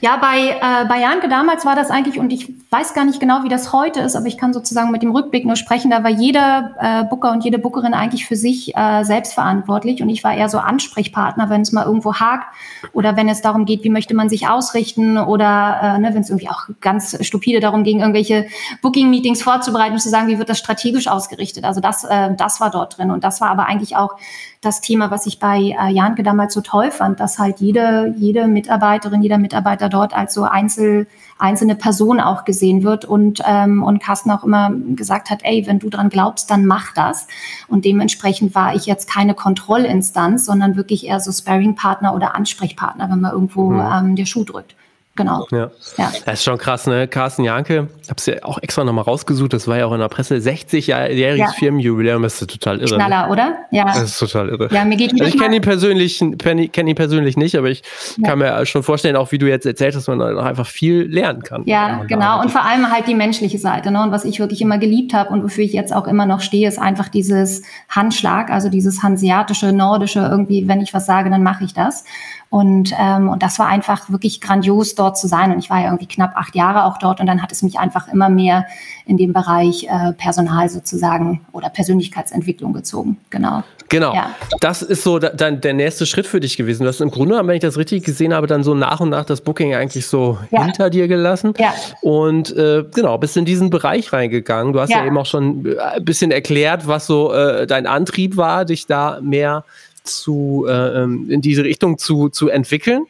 [0.00, 3.44] Ja, bei, äh, bei Janke damals war das eigentlich, und ich weiß gar nicht genau,
[3.44, 6.10] wie das heute ist, aber ich kann sozusagen mit dem Rückblick nur sprechen, da war
[6.10, 10.48] jeder äh, Booker und jede Bookerin eigentlich für sich äh, selbstverantwortlich und ich war eher
[10.48, 12.54] so Ansprechpartner, wenn es mal irgendwo hakt
[12.94, 16.30] oder wenn es darum geht, wie möchte man sich ausrichten oder äh, ne, wenn es
[16.30, 18.46] irgendwie auch ganz stupide darum ging, irgendwelche
[18.80, 21.64] Booking-Meetings vorzubereiten und zu sagen, wie wird das strategisch ausgerichtet.
[21.64, 24.16] Also das, äh, das war dort drin und das war aber eigentlich auch
[24.60, 28.46] das Thema, was ich bei äh, Janke damals so toll fand, dass halt jede, jede
[28.46, 31.06] Mitarbeiterin, jeder Mitarbeiter dort als so Einzel,
[31.38, 35.78] einzelne Person auch gesehen wird und, ähm, und Carsten auch immer gesagt hat, ey, wenn
[35.78, 37.26] du dran glaubst, dann mach das.
[37.68, 43.20] Und dementsprechend war ich jetzt keine Kontrollinstanz, sondern wirklich eher so Sparring-Partner oder Ansprechpartner, wenn
[43.20, 43.80] man irgendwo mhm.
[43.80, 44.76] ähm, der Schuh drückt.
[45.20, 45.46] Genau.
[45.50, 45.70] Ja.
[45.98, 46.12] ja.
[46.24, 47.06] Das ist schon krass, ne?
[47.06, 50.00] Carsten Janke, ich habe es ja auch extra nochmal rausgesucht, das war ja auch in
[50.00, 51.48] der Presse, 60-jähriges ja.
[51.58, 52.96] Firmenjubiläum, das ist total irre.
[52.96, 53.32] Knaller, ne?
[53.32, 53.54] oder?
[53.70, 53.84] Ja.
[53.84, 54.68] Das ist total irre.
[54.72, 57.82] Ja, mir geht also ich kenne ihn, persönlich, kenn ihn persönlich nicht, aber ich
[58.16, 58.28] ja.
[58.28, 61.42] kann mir schon vorstellen, auch wie du jetzt erzählt hast, man auch einfach viel lernen
[61.42, 61.62] kann.
[61.66, 62.40] Ja, genau.
[62.40, 63.90] Und vor allem halt die menschliche Seite.
[63.90, 64.02] Ne?
[64.02, 66.68] Und was ich wirklich immer geliebt habe und wofür ich jetzt auch immer noch stehe,
[66.68, 71.64] ist einfach dieses Handschlag, also dieses hanseatische, nordische, irgendwie, wenn ich was sage, dann mache
[71.64, 72.04] ich das.
[72.50, 75.52] Und, ähm, und das war einfach wirklich grandios, dort zu sein.
[75.52, 77.78] Und ich war ja irgendwie knapp acht Jahre auch dort und dann hat es mich
[77.78, 78.66] einfach immer mehr
[79.06, 83.18] in dem Bereich äh, Personal sozusagen oder Persönlichkeitsentwicklung gezogen.
[83.30, 83.62] Genau.
[83.88, 84.14] Genau.
[84.14, 84.30] Ja.
[84.60, 86.84] Das ist so dann der nächste Schritt für dich gewesen.
[86.84, 89.24] Du hast im Grunde, wenn ich das richtig gesehen habe, dann so nach und nach
[89.24, 90.64] das Booking eigentlich so ja.
[90.64, 91.54] hinter dir gelassen.
[91.58, 91.74] Ja.
[92.00, 94.72] Und äh, genau, bist in diesen Bereich reingegangen.
[94.72, 97.86] Du hast ja, ja eben auch schon äh, ein bisschen erklärt, was so äh, dein
[97.86, 99.64] Antrieb war, dich da mehr
[100.04, 103.06] zu, äh, ähm, in diese Richtung zu, zu entwickeln.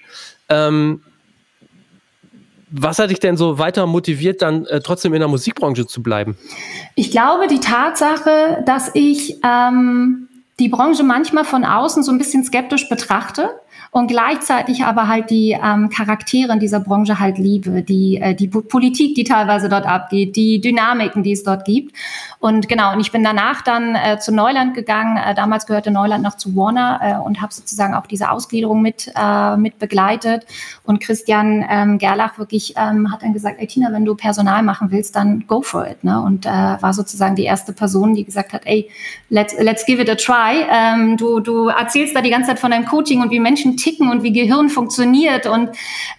[0.49, 1.03] Ähm,
[2.71, 6.37] was hat dich denn so weiter motiviert, dann äh, trotzdem in der Musikbranche zu bleiben?
[6.95, 12.45] Ich glaube, die Tatsache, dass ich ähm, die Branche manchmal von außen so ein bisschen
[12.45, 13.51] skeptisch betrachte
[13.93, 18.47] und gleichzeitig aber halt die ähm, Charaktere in dieser Branche halt liebe, die, äh, die
[18.47, 21.97] Politik, die teilweise dort abgeht, die Dynamiken, die es dort gibt.
[22.39, 25.17] Und genau, und ich bin danach dann äh, zu Neuland gegangen.
[25.17, 29.13] Äh, damals gehörte Neuland noch zu Warner äh, und habe sozusagen auch diese Ausgliederung mit,
[29.17, 30.47] äh, mit begleitet.
[30.85, 34.93] Und Christian ähm, Gerlach wirklich ähm, hat dann gesagt, ey Tina, wenn du Personal machen
[34.93, 36.05] willst, dann go for it.
[36.05, 36.21] Ne?
[36.23, 38.89] Und äh, war sozusagen die erste Person, die gesagt hat, ey,
[39.31, 40.65] let's, let's give it a try.
[40.71, 44.11] Ähm, du, du erzählst da die ganze Zeit von deinem Coaching und wie Menschen ticken
[44.11, 45.71] und wie Gehirn funktioniert und,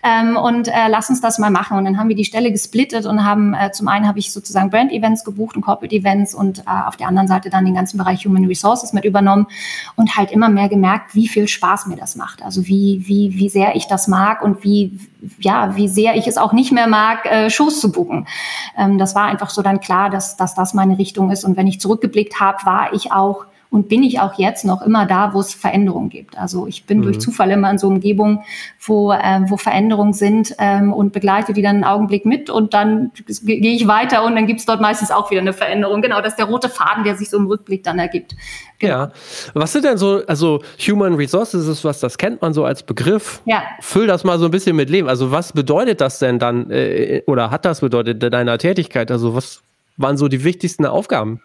[0.03, 1.77] ähm, und äh, lass uns das mal machen.
[1.77, 4.69] Und dann haben wir die Stelle gesplittet und haben, äh, zum einen habe ich sozusagen
[4.69, 8.45] Brand-Events gebucht und Corporate-Events und äh, auf der anderen Seite dann den ganzen Bereich Human
[8.45, 9.47] Resources mit übernommen
[9.95, 12.43] und halt immer mehr gemerkt, wie viel Spaß mir das macht.
[12.43, 14.99] Also wie, wie, wie sehr ich das mag und wie,
[15.39, 18.27] ja, wie sehr ich es auch nicht mehr mag, äh, Shows zu buchen.
[18.77, 21.43] Ähm, das war einfach so dann klar, dass, dass das meine Richtung ist.
[21.43, 25.05] Und wenn ich zurückgeblickt habe, war ich auch und bin ich auch jetzt noch immer
[25.05, 26.37] da, wo es Veränderungen gibt.
[26.37, 27.03] Also ich bin mhm.
[27.03, 28.39] durch Zufall immer in so Umgebungen,
[28.81, 33.11] wo, äh, wo Veränderungen sind ähm, und begleite die dann einen Augenblick mit und dann
[33.43, 36.01] gehe ich weiter und dann gibt es dort meistens auch wieder eine Veränderung.
[36.01, 38.35] Genau, das ist der rote Faden, der sich so im Rückblick dann ergibt.
[38.79, 38.93] Genau.
[38.93, 39.11] Ja.
[39.53, 43.41] Was sind denn so, also Human Resources ist was, das kennt man so als Begriff.
[43.45, 43.63] Ja.
[43.79, 45.07] Füll das mal so ein bisschen mit Leben.
[45.07, 49.09] Also was bedeutet das denn dann äh, oder hat das bedeutet deiner Tätigkeit?
[49.11, 49.61] Also was
[49.95, 51.39] waren so die wichtigsten Aufgaben?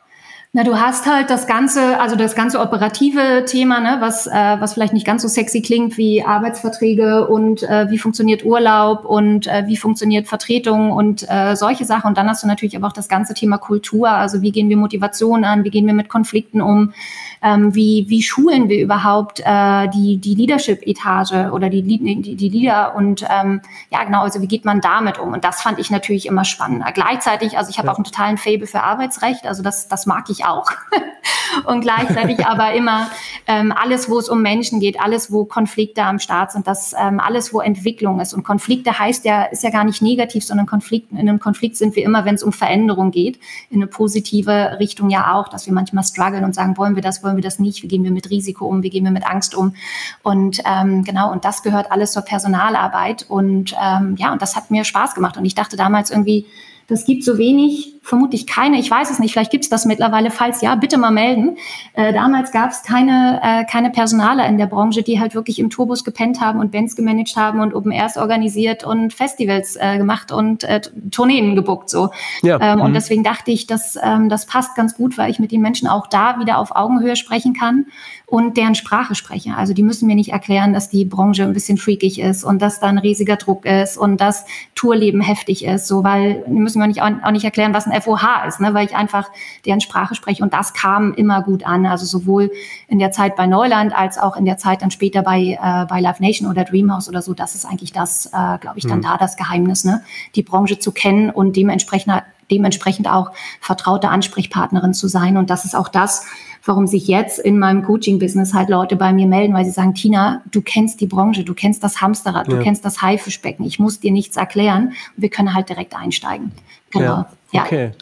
[0.56, 4.72] Na, du hast halt das ganze, also das ganze operative Thema, ne, was, äh, was
[4.72, 9.64] vielleicht nicht ganz so sexy klingt wie Arbeitsverträge und äh, wie funktioniert Urlaub und äh,
[9.66, 12.08] wie funktioniert Vertretung und äh, solche Sachen.
[12.08, 14.78] Und dann hast du natürlich aber auch das ganze Thema Kultur, also wie gehen wir
[14.78, 16.94] Motivation an, wie gehen wir mit Konflikten um,
[17.42, 22.94] ähm, wie, wie schulen wir überhaupt äh, die, die Leadership-Etage oder die, die, die Leader
[22.94, 25.32] und ähm, ja genau, also wie geht man damit um?
[25.32, 26.92] Und das fand ich natürlich immer spannender.
[26.92, 27.92] Gleichzeitig, also ich habe ja.
[27.92, 30.70] auch einen totalen Fable für Arbeitsrecht, also das, das mag ich auch.
[31.66, 33.10] und gleichzeitig aber immer
[33.46, 37.20] ähm, alles, wo es um Menschen geht, alles, wo Konflikte am Start sind, das ähm,
[37.20, 38.34] alles, wo Entwicklung ist.
[38.34, 41.96] Und Konflikte heißt ja, ist ja gar nicht negativ, sondern Konflikt, in einem Konflikt sind
[41.96, 43.38] wir immer, wenn es um Veränderung geht,
[43.70, 47.22] in eine positive Richtung ja auch, dass wir manchmal strugglen und sagen, wollen wir das,
[47.22, 49.54] wollen wir das nicht, wie gehen wir mit Risiko um, wie gehen wir mit Angst
[49.54, 49.74] um.
[50.22, 53.26] Und ähm, genau, und das gehört alles zur Personalarbeit.
[53.28, 55.36] Und ähm, ja, und das hat mir Spaß gemacht.
[55.36, 56.46] Und ich dachte damals irgendwie,
[56.88, 60.30] das gibt so wenig, vermutlich keine, ich weiß es nicht, vielleicht gibt es das mittlerweile,
[60.30, 61.56] falls ja, bitte mal melden.
[61.94, 65.70] Äh, damals gab es keine, äh, keine Personaler in der Branche, die halt wirklich im
[65.70, 70.30] Tourbus gepennt haben und Bands gemanagt haben und Open Airs organisiert und Festivals äh, gemacht
[70.30, 72.10] und äh, Tourneen gebuckt so.
[72.42, 72.60] Ja.
[72.60, 72.84] Ähm, mhm.
[72.84, 75.88] Und deswegen dachte ich, dass ähm, das passt ganz gut, weil ich mit den Menschen
[75.88, 77.86] auch da wieder auf Augenhöhe sprechen kann
[78.26, 79.56] und deren Sprache spreche.
[79.56, 82.80] Also die müssen mir nicht erklären, dass die Branche ein bisschen freakig ist und dass
[82.80, 86.88] da ein riesiger Druck ist und dass Tourleben heftig ist, so weil die müssen mir
[86.88, 89.30] nicht, auch nicht erklären, was ein FOH ist, ne, weil ich einfach
[89.64, 91.86] deren Sprache spreche und das kam immer gut an.
[91.86, 92.50] Also sowohl
[92.88, 96.00] in der Zeit bei Neuland als auch in der Zeit dann später bei, äh, bei
[96.00, 97.34] Live Nation oder Dreamhouse oder so.
[97.34, 99.02] Das ist eigentlich das, äh, glaube ich, dann mhm.
[99.02, 100.02] da das Geheimnis, ne?
[100.34, 105.36] die Branche zu kennen und dementsprechend dementsprechend auch vertraute Ansprechpartnerin zu sein.
[105.36, 106.26] Und das ist auch das,
[106.64, 110.42] warum sich jetzt in meinem Coaching-Business halt Leute bei mir melden, weil sie sagen, Tina,
[110.50, 112.56] du kennst die Branche, du kennst das Hamsterrad, ja.
[112.56, 114.92] du kennst das Haifischbecken, ich muss dir nichts erklären.
[115.16, 116.52] Wir können halt direkt einsteigen.
[116.90, 117.26] Genau.
[117.52, 117.64] Ja.
[117.64, 117.92] Okay.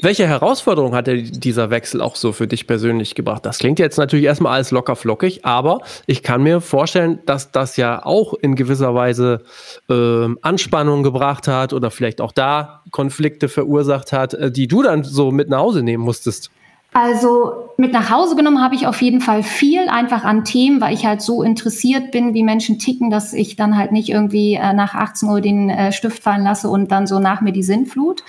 [0.00, 3.44] Welche Herausforderung hat dieser Wechsel auch so für dich persönlich gebracht?
[3.44, 7.76] Das klingt jetzt natürlich erstmal alles locker flockig, aber ich kann mir vorstellen, dass das
[7.76, 9.42] ja auch in gewisser Weise
[9.90, 15.02] äh, Anspannung gebracht hat oder vielleicht auch da Konflikte verursacht hat, äh, die du dann
[15.02, 16.50] so mit nach Hause nehmen musstest.
[16.92, 20.94] Also mit nach Hause genommen habe ich auf jeden Fall viel einfach an Themen, weil
[20.94, 24.72] ich halt so interessiert bin, wie Menschen ticken, dass ich dann halt nicht irgendwie äh,
[24.72, 28.24] nach 18 Uhr den äh, Stift fallen lasse und dann so nach mir die Sinnflut.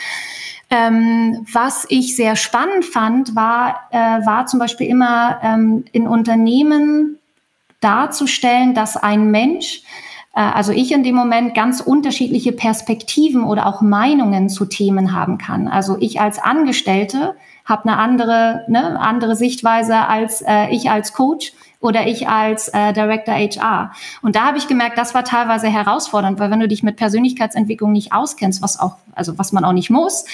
[0.69, 7.17] Ähm, was ich sehr spannend fand, war, äh, war zum Beispiel immer ähm, in Unternehmen
[7.79, 9.81] darzustellen, dass ein Mensch,
[10.35, 15.39] äh, also ich in dem Moment, ganz unterschiedliche Perspektiven oder auch Meinungen zu Themen haben
[15.39, 15.67] kann.
[15.67, 17.35] Also ich als Angestellte
[17.69, 22.91] habe eine andere, ne, andere Sichtweise als äh, ich als Coach oder ich als äh,
[22.91, 23.91] Director HR.
[24.21, 27.93] Und da habe ich gemerkt, das war teilweise herausfordernd, weil wenn du dich mit Persönlichkeitsentwicklung
[27.93, 30.25] nicht auskennst, was auch, also was man auch nicht muss,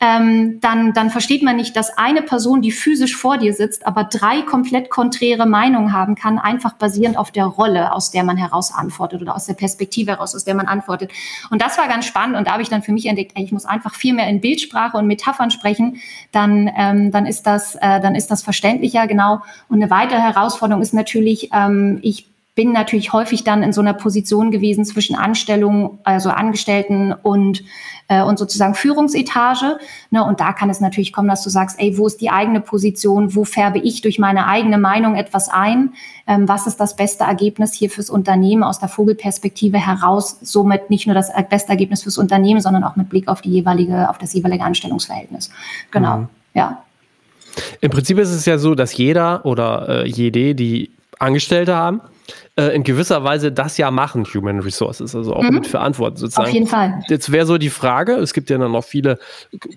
[0.00, 4.04] ähm, dann, dann versteht man nicht, dass eine Person, die physisch vor dir sitzt, aber
[4.04, 8.72] drei komplett konträre Meinungen haben kann, einfach basierend auf der Rolle, aus der man heraus
[8.72, 11.12] antwortet oder aus der Perspektive heraus, aus der man antwortet.
[11.48, 13.52] Und das war ganz spannend und da habe ich dann für mich entdeckt, ey, ich
[13.52, 15.96] muss einfach viel mehr in Bildsprache und Metaphern sprechen,
[16.30, 19.40] dann, ähm, dann ist das, äh, dann ist das verständlicher, genau.
[19.68, 22.26] Und eine weitere Herausforderung ist ist natürlich, ähm, ich
[22.56, 27.62] bin natürlich häufig dann in so einer Position gewesen zwischen Anstellung, also Angestellten und,
[28.08, 29.78] äh, und sozusagen Führungsetage.
[30.10, 30.24] Ne?
[30.24, 33.36] Und da kann es natürlich kommen, dass du sagst, ey, wo ist die eigene Position?
[33.36, 35.94] Wo färbe ich durch meine eigene Meinung etwas ein?
[36.26, 40.38] Ähm, was ist das beste Ergebnis hier fürs Unternehmen aus der Vogelperspektive heraus?
[40.42, 44.10] Somit nicht nur das beste Ergebnis fürs Unternehmen, sondern auch mit Blick auf die jeweilige,
[44.10, 45.50] auf das jeweilige Anstellungsverhältnis.
[45.92, 46.16] Genau.
[46.18, 46.28] Mhm.
[46.52, 46.82] Ja.
[47.80, 52.00] Im Prinzip ist es ja so, dass jeder oder äh, jede, die Angestellte haben,
[52.56, 55.56] äh, in gewisser Weise das ja machen, Human Resources, also auch mhm.
[55.56, 56.48] mit verantworten sozusagen.
[56.48, 57.02] Auf jeden Fall.
[57.08, 59.18] Jetzt wäre so die Frage, es gibt ja dann noch viele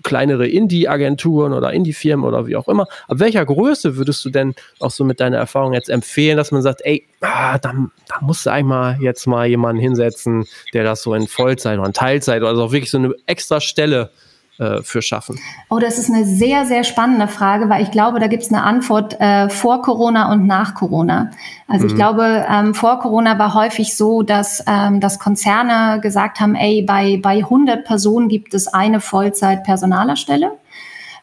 [0.02, 2.86] kleinere Indie-Agenturen oder Indie-Firmen oder wie auch immer.
[3.08, 6.62] Ab welcher Größe würdest du denn auch so mit deiner Erfahrung jetzt empfehlen, dass man
[6.62, 7.72] sagt, ey, ah, da,
[8.08, 11.94] da musst du einmal jetzt mal jemanden hinsetzen, der das so in Vollzeit oder in
[11.94, 14.10] Teilzeit oder also auch wirklich so eine extra Stelle
[14.58, 15.38] äh, für schaffen?
[15.68, 18.62] Oh, das ist eine sehr, sehr spannende Frage, weil ich glaube, da gibt es eine
[18.62, 21.30] Antwort äh, vor Corona und nach Corona.
[21.66, 21.90] Also mhm.
[21.90, 26.82] ich glaube, ähm, vor Corona war häufig so, dass, ähm, dass Konzerne gesagt haben, ey,
[26.82, 30.52] bei, bei 100 Personen gibt es eine Vollzeit-Personalerstelle.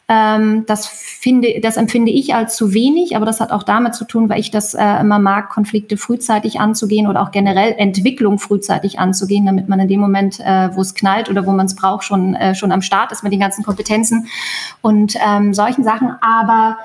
[0.08, 4.04] Ähm, das finde, das empfinde ich als zu wenig, aber das hat auch damit zu
[4.04, 8.98] tun, weil ich das äh, immer mag, Konflikte frühzeitig anzugehen oder auch generell Entwicklung frühzeitig
[8.98, 12.04] anzugehen, damit man in dem Moment, äh, wo es knallt oder wo man es braucht,
[12.04, 14.26] schon, äh, schon am Start ist mit den ganzen Kompetenzen
[14.80, 16.10] und ähm, solchen Sachen.
[16.20, 16.78] Aber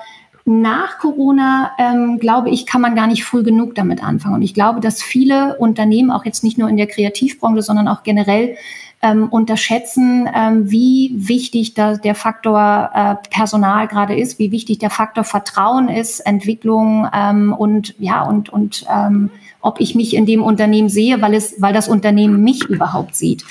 [0.44, 4.36] nach Corona, ähm, glaube ich, kann man gar nicht früh genug damit anfangen.
[4.36, 8.02] Und ich glaube, dass viele Unternehmen, auch jetzt nicht nur in der Kreativbranche, sondern auch
[8.02, 8.56] generell,
[9.00, 14.90] ähm, unterschätzen, ähm, wie wichtig da der Faktor äh, Personal gerade ist, wie wichtig der
[14.90, 19.30] Faktor Vertrauen ist, Entwicklung ähm, und ja und und ähm,
[19.60, 23.44] ob ich mich in dem Unternehmen sehe, weil es, weil das Unternehmen mich überhaupt sieht.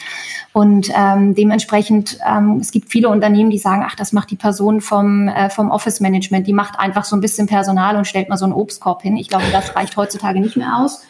[0.54, 4.82] Und ähm, dementsprechend, ähm, es gibt viele Unternehmen, die sagen, ach, das macht die Person
[4.82, 8.38] vom, äh, vom Office Management, die macht einfach so ein bisschen Personal und stellt mal
[8.38, 9.18] so einen Obstkorb hin.
[9.18, 11.04] Ich glaube, das reicht heutzutage nicht mehr aus.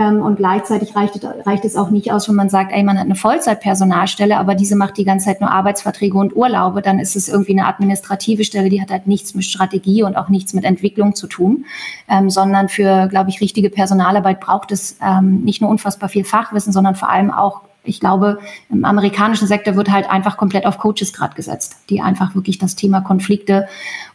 [0.00, 3.04] Ähm, und gleichzeitig reicht, reicht es auch nicht aus, wenn man sagt, ey, man hat
[3.04, 6.80] eine Vollzeitpersonalstelle, aber diese macht die ganze Zeit nur Arbeitsverträge und Urlaube.
[6.80, 10.30] Dann ist es irgendwie eine administrative Stelle, die hat halt nichts mit Strategie und auch
[10.30, 11.66] nichts mit Entwicklung zu tun,
[12.08, 16.72] ähm, sondern für, glaube ich, richtige Personalarbeit braucht es ähm, nicht nur unfassbar viel Fachwissen,
[16.72, 21.14] sondern vor allem auch ich glaube, im amerikanischen Sektor wird halt einfach komplett auf Coaches
[21.14, 23.68] gerade gesetzt, die einfach wirklich das Thema Konflikte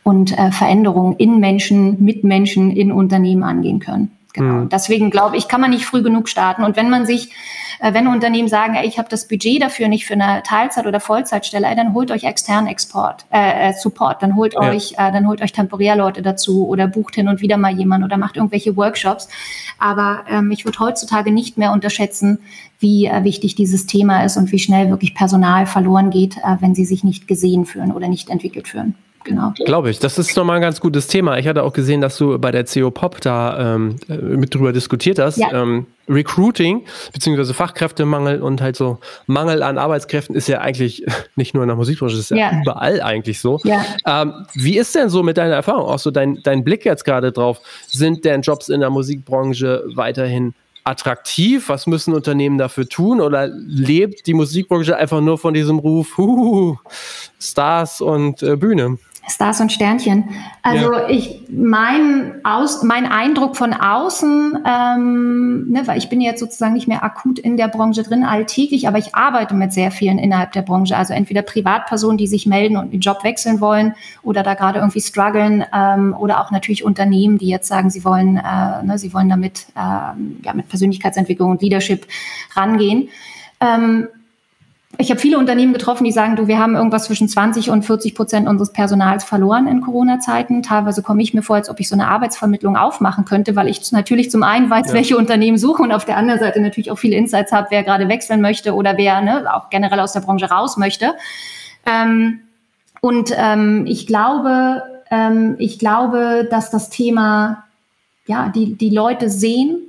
[0.03, 4.11] und äh, Veränderungen in Menschen, mit Menschen, in Unternehmen angehen können.
[4.35, 4.53] Genau.
[4.55, 4.69] Mhm.
[4.69, 6.63] Deswegen glaube ich, kann man nicht früh genug starten.
[6.63, 7.31] Und wenn man sich,
[7.79, 10.99] äh, wenn Unternehmen sagen, ey, ich habe das Budget dafür nicht für eine Teilzeit- oder
[10.99, 14.59] Vollzeitstelle, ey, dann holt euch externen Export, äh, äh, Support, dann holt ja.
[14.59, 18.03] euch, äh, dann holt euch temporär Leute dazu oder bucht hin und wieder mal jemand
[18.03, 19.29] oder macht irgendwelche Workshops.
[19.79, 22.39] Aber ähm, ich würde heutzutage nicht mehr unterschätzen,
[22.79, 26.75] wie äh, wichtig dieses Thema ist und wie schnell wirklich Personal verloren geht, äh, wenn
[26.75, 28.95] sie sich nicht gesehen fühlen oder nicht entwickelt fühlen.
[29.25, 29.53] Genau.
[29.65, 29.99] Glaube ich.
[29.99, 31.37] Das ist nochmal ein ganz gutes Thema.
[31.37, 34.71] Ich hatte auch gesehen, dass du bei der CO Pop da ähm, äh, mit drüber
[34.71, 35.37] diskutiert hast.
[35.37, 35.51] Ja.
[35.51, 41.03] Ähm, Recruiting beziehungsweise Fachkräftemangel und halt so Mangel an Arbeitskräften ist ja eigentlich
[41.35, 42.61] nicht nur in der Musikbranche, ist ja, ja.
[42.61, 43.59] überall eigentlich so.
[43.63, 43.83] Ja.
[44.05, 47.31] Ähm, wie ist denn so mit deiner Erfahrung, auch so dein, dein Blick jetzt gerade
[47.31, 47.59] drauf?
[47.87, 50.53] Sind denn Jobs in der Musikbranche weiterhin
[50.85, 51.67] attraktiv?
[51.67, 53.19] Was müssen Unternehmen dafür tun?
[53.19, 56.77] Oder lebt die Musikbranche einfach nur von diesem Ruf, huhu,
[57.39, 58.97] Stars und äh, Bühne?
[59.27, 60.29] Stars und Sternchen.
[60.61, 61.09] Also ja.
[61.09, 66.87] ich mein aus mein Eindruck von außen, ähm, ne, weil ich bin jetzt sozusagen nicht
[66.87, 70.61] mehr akut in der Branche drin alltäglich, aber ich arbeite mit sehr vielen innerhalb der
[70.61, 70.95] Branche.
[70.95, 75.01] Also entweder Privatpersonen, die sich melden und den Job wechseln wollen oder da gerade irgendwie
[75.01, 79.29] strugglen ähm, oder auch natürlich Unternehmen, die jetzt sagen, sie wollen, äh, ne, sie wollen
[79.29, 82.05] damit äh, ja mit Persönlichkeitsentwicklung und Leadership
[82.55, 83.09] rangehen.
[83.59, 84.07] Ähm,
[84.97, 88.15] ich habe viele Unternehmen getroffen, die sagen, du, wir haben irgendwas zwischen 20 und 40
[88.15, 90.63] Prozent unseres Personals verloren in Corona-Zeiten.
[90.63, 93.91] Teilweise komme ich mir vor, als ob ich so eine Arbeitsvermittlung aufmachen könnte, weil ich
[93.91, 94.93] natürlich zum einen weiß, ja.
[94.93, 98.07] welche Unternehmen suchen und auf der anderen Seite natürlich auch viele Insights habe, wer gerade
[98.07, 101.13] wechseln möchte oder wer ne, auch generell aus der Branche raus möchte.
[101.85, 102.39] Ähm,
[103.01, 104.81] und ähm, ich glaube,
[105.11, 107.65] ähm, ich glaube, dass das Thema,
[108.27, 109.84] ja, die, die Leute sehen,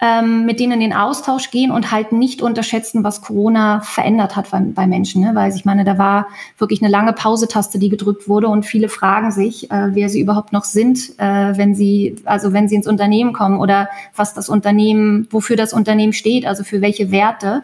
[0.00, 4.50] ähm, mit denen in den Austausch gehen und halt nicht unterschätzen, was Corona verändert hat
[4.50, 5.22] bei, bei Menschen.
[5.22, 5.34] Ne?
[5.34, 9.30] Weil ich meine, da war wirklich eine lange Pausetaste, die gedrückt wurde und viele fragen
[9.30, 13.34] sich, äh, wer sie überhaupt noch sind, äh, wenn sie, also wenn sie ins Unternehmen
[13.34, 17.62] kommen oder was das Unternehmen, wofür das Unternehmen steht, also für welche Werte.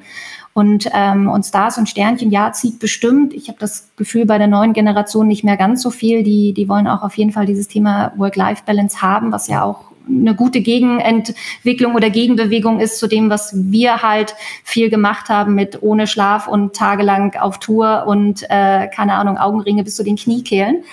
[0.52, 3.34] Und, ähm, und Stars und Sternchen, ja, zieht bestimmt.
[3.34, 6.22] Ich habe das Gefühl, bei der neuen Generation nicht mehr ganz so viel.
[6.22, 10.34] Die, die wollen auch auf jeden Fall dieses Thema Work-Life-Balance haben, was ja auch eine
[10.34, 16.06] gute Gegenentwicklung oder Gegenbewegung ist zu dem, was wir halt viel gemacht haben mit ohne
[16.06, 20.84] Schlaf und tagelang auf Tour und äh, keine Ahnung, Augenringe bis zu den Kniekehlen.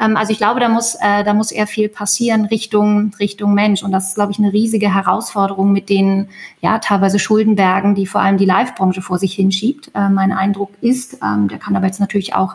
[0.00, 3.82] Ähm, also ich glaube, da muss, äh, da muss eher viel passieren Richtung, Richtung Mensch.
[3.82, 6.28] Und das ist, glaube ich, eine riesige Herausforderung mit den,
[6.60, 9.90] ja, teilweise Schuldenbergen, die vor allem die Live-Branche vor sich hinschiebt.
[9.94, 12.54] Äh, mein Eindruck ist, ähm, der kann aber jetzt natürlich auch,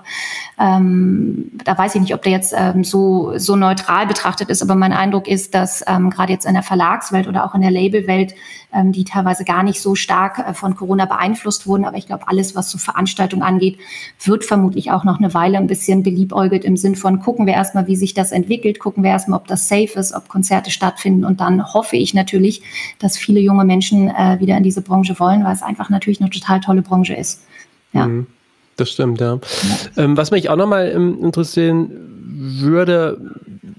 [0.60, 4.76] ähm, da weiß ich nicht, ob der jetzt ähm, so, so neutral betrachtet ist, aber
[4.76, 8.34] mein Eindruck ist, dass ähm, gerade jetzt in der Verlagswelt oder auch in der Labelwelt
[8.74, 11.86] ähm, die teilweise gar nicht so stark äh, von Corona beeinflusst wurden.
[11.86, 13.80] Aber ich glaube, alles, was so Veranstaltungen angeht,
[14.24, 17.86] wird vermutlich auch noch eine Weile ein bisschen beliebäugelt im Sinn von gucken wir erstmal,
[17.86, 21.24] wie sich das entwickelt, gucken wir erstmal, ob das safe ist, ob Konzerte stattfinden.
[21.24, 22.64] Und dann hoffe ich natürlich,
[22.98, 26.32] dass viele junge Menschen äh, wieder in diese Branche wollen, weil es einfach natürlich eine
[26.32, 27.44] total tolle Branche ist.
[27.94, 28.08] Ja.
[28.08, 28.26] Mhm.
[28.78, 29.38] Das stimmt, ja.
[29.96, 31.92] Ähm, was mich auch nochmal ähm, interessieren
[32.26, 33.22] würde,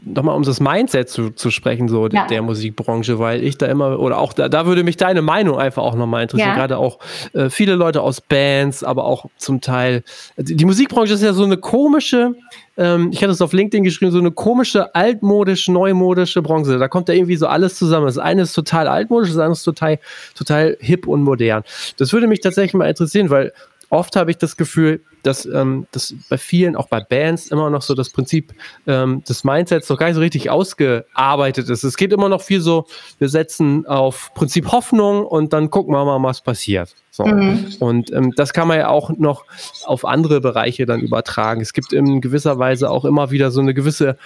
[0.04, 2.26] nochmal um das Mindset zu, zu sprechen, so ja.
[2.26, 5.82] der Musikbranche, weil ich da immer, oder auch da, da würde mich deine Meinung einfach
[5.82, 6.50] auch nochmal interessieren.
[6.50, 6.56] Ja.
[6.56, 6.98] Gerade auch
[7.32, 10.02] äh, viele Leute aus Bands, aber auch zum Teil.
[10.36, 12.34] Die, die Musikbranche ist ja so eine komische,
[12.76, 16.78] ähm, ich hatte es auf LinkedIn geschrieben, so eine komische, altmodisch, neumodische Branche.
[16.78, 18.06] Da kommt ja irgendwie so alles zusammen.
[18.06, 19.98] Das eine ist total altmodisch, das andere ist total,
[20.34, 21.62] total hip und modern.
[21.98, 23.52] Das würde mich tatsächlich mal interessieren, weil
[23.90, 27.82] oft habe ich das Gefühl, dass, ähm, dass bei vielen, auch bei Bands, immer noch
[27.82, 28.54] so das Prinzip
[28.86, 31.84] ähm, des Mindsets noch gar nicht so richtig ausgearbeitet ist.
[31.84, 32.86] Es geht immer noch viel so,
[33.18, 36.94] wir setzen auf Prinzip Hoffnung und dann gucken wir mal, was passiert.
[37.10, 37.24] So.
[37.24, 37.74] Mhm.
[37.80, 39.44] Und ähm, das kann man ja auch noch
[39.84, 41.60] auf andere Bereiche dann übertragen.
[41.60, 44.16] Es gibt in gewisser Weise auch immer wieder so eine gewisse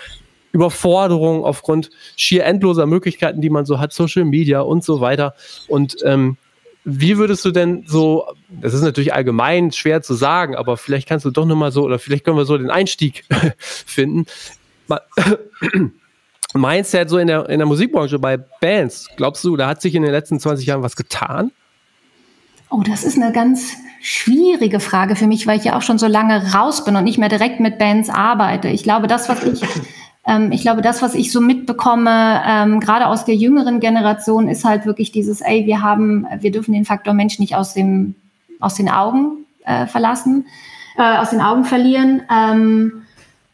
[0.52, 5.34] Überforderung aufgrund schier endloser Möglichkeiten, die man so hat, Social Media und so weiter.
[5.66, 6.36] Und ähm,
[6.84, 11.24] wie würdest du denn so, das ist natürlich allgemein schwer zu sagen, aber vielleicht kannst
[11.24, 13.24] du doch nochmal so, oder vielleicht können wir so den Einstieg
[13.58, 14.26] finden.
[16.52, 20.02] Mindset so in der, in der Musikbranche bei Bands, glaubst du, da hat sich in
[20.02, 21.52] den letzten 20 Jahren was getan?
[22.70, 26.06] Oh, das ist eine ganz schwierige Frage für mich, weil ich ja auch schon so
[26.06, 28.68] lange raus bin und nicht mehr direkt mit Bands arbeite.
[28.68, 29.62] Ich glaube, das, was ich
[30.26, 34.64] ähm, ich glaube, das, was ich so mitbekomme, ähm, gerade aus der jüngeren Generation, ist
[34.64, 38.14] halt wirklich dieses, ey, wir haben, wir dürfen den Faktor Mensch nicht aus dem,
[38.60, 40.46] aus den Augen äh, verlassen,
[40.96, 42.22] äh, aus den Augen verlieren.
[42.30, 43.04] Ähm,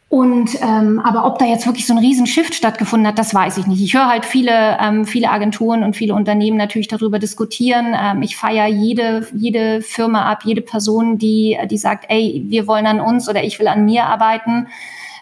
[0.09, 3.69] und ähm, aber ob da jetzt wirklich so ein Riesenshift stattgefunden hat, das weiß ich
[3.69, 3.81] nicht.
[3.81, 7.95] Ich höre halt viele, ähm, viele Agenturen und viele Unternehmen natürlich darüber diskutieren.
[7.97, 12.87] Ähm, ich feiere jede, jede Firma ab, jede Person, die, die sagt, ey, wir wollen
[12.87, 14.67] an uns oder ich will an mir arbeiten.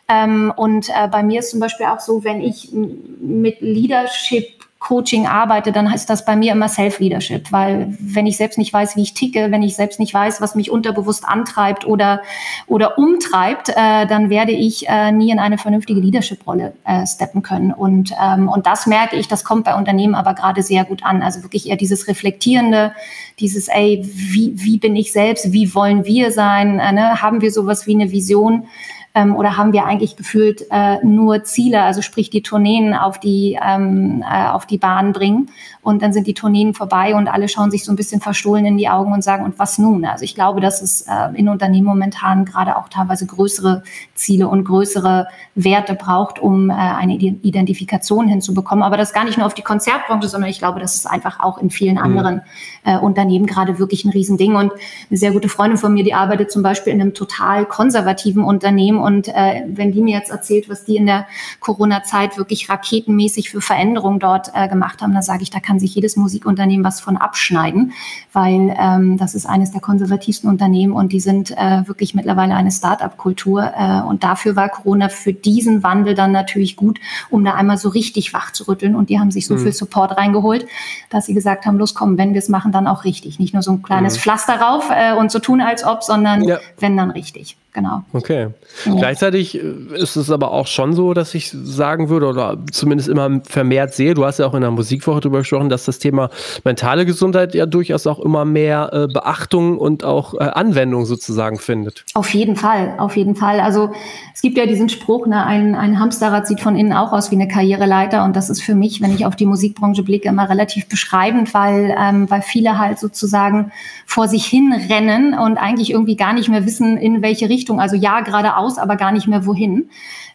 [0.08, 5.26] Ähm, und äh, bei mir ist zum Beispiel auch so, wenn ich mit Leadership Coaching
[5.26, 9.02] arbeite, dann heißt das bei mir immer Self-Leadership, weil wenn ich selbst nicht weiß, wie
[9.02, 12.22] ich ticke, wenn ich selbst nicht weiß, was mich unterbewusst antreibt oder,
[12.68, 17.72] oder umtreibt, äh, dann werde ich äh, nie in eine vernünftige Leadership-Rolle äh, steppen können.
[17.72, 21.22] Und, ähm, und das merke ich, das kommt bei Unternehmen aber gerade sehr gut an.
[21.22, 22.92] Also wirklich eher dieses Reflektierende,
[23.40, 27.20] dieses, ey, wie, wie bin ich selbst, wie wollen wir sein, äh, ne?
[27.20, 28.68] haben wir sowas wie eine Vision?
[29.14, 33.58] Ähm, oder haben wir eigentlich gefühlt äh, nur Ziele, also sprich die Tourneen auf die,
[33.62, 35.50] ähm, äh, auf die Bahn bringen
[35.88, 38.76] und dann sind die Tourneen vorbei und alle schauen sich so ein bisschen verstohlen in
[38.76, 40.04] die Augen und sagen, und was nun?
[40.04, 43.82] Also ich glaube, dass es äh, in Unternehmen momentan gerade auch teilweise größere
[44.14, 48.84] Ziele und größere Werte braucht, um äh, eine Identifikation hinzubekommen.
[48.84, 51.56] Aber das gar nicht nur auf die Konzertbranche, sondern ich glaube, das ist einfach auch
[51.56, 52.02] in vielen mhm.
[52.02, 52.42] anderen
[52.84, 54.56] äh, Unternehmen gerade wirklich ein Riesending.
[54.56, 54.72] Und
[55.08, 58.98] eine sehr gute Freundin von mir, die arbeitet zum Beispiel in einem total konservativen Unternehmen.
[58.98, 61.26] Und äh, wenn die mir jetzt erzählt, was die in der
[61.60, 65.94] Corona-Zeit wirklich raketenmäßig für Veränderungen dort äh, gemacht haben, dann sage ich, da kann sich
[65.94, 67.92] jedes Musikunternehmen was von abschneiden,
[68.32, 72.70] weil ähm, das ist eines der konservativsten Unternehmen und die sind äh, wirklich mittlerweile eine
[72.70, 73.72] Start-up-Kultur.
[73.76, 76.98] Äh, und dafür war Corona für diesen Wandel dann natürlich gut,
[77.30, 78.94] um da einmal so richtig wach zu rütteln.
[78.94, 79.60] Und die haben sich so mhm.
[79.60, 80.66] viel Support reingeholt,
[81.10, 83.38] dass sie gesagt haben, los komm, wenn wir es machen, dann auch richtig.
[83.38, 84.20] Nicht nur so ein kleines mhm.
[84.20, 86.58] Pflaster rauf äh, und so tun, als ob, sondern ja.
[86.78, 88.02] wenn dann richtig genau.
[88.12, 88.48] Okay.
[88.84, 88.94] Ja.
[88.94, 89.62] Gleichzeitig äh,
[89.94, 94.14] ist es aber auch schon so, dass ich sagen würde, oder zumindest immer vermehrt sehe,
[94.14, 96.30] du hast ja auch in der Musikwoche darüber gesprochen, dass das Thema
[96.64, 102.04] mentale Gesundheit ja durchaus auch immer mehr äh, Beachtung und auch äh, Anwendung sozusagen findet.
[102.14, 103.60] Auf jeden Fall, auf jeden Fall.
[103.60, 103.92] Also
[104.34, 107.36] es gibt ja diesen Spruch, ne, ein, ein Hamsterrad sieht von innen auch aus wie
[107.36, 110.88] eine Karriereleiter und das ist für mich, wenn ich auf die Musikbranche blicke, immer relativ
[110.88, 113.72] beschreibend, weil, ähm, weil viele halt sozusagen
[114.06, 117.80] vor sich hin rennen und eigentlich irgendwie gar nicht mehr wissen, in welche Richtung Richtung,
[117.80, 119.90] also ja geradeaus, aber gar nicht mehr wohin.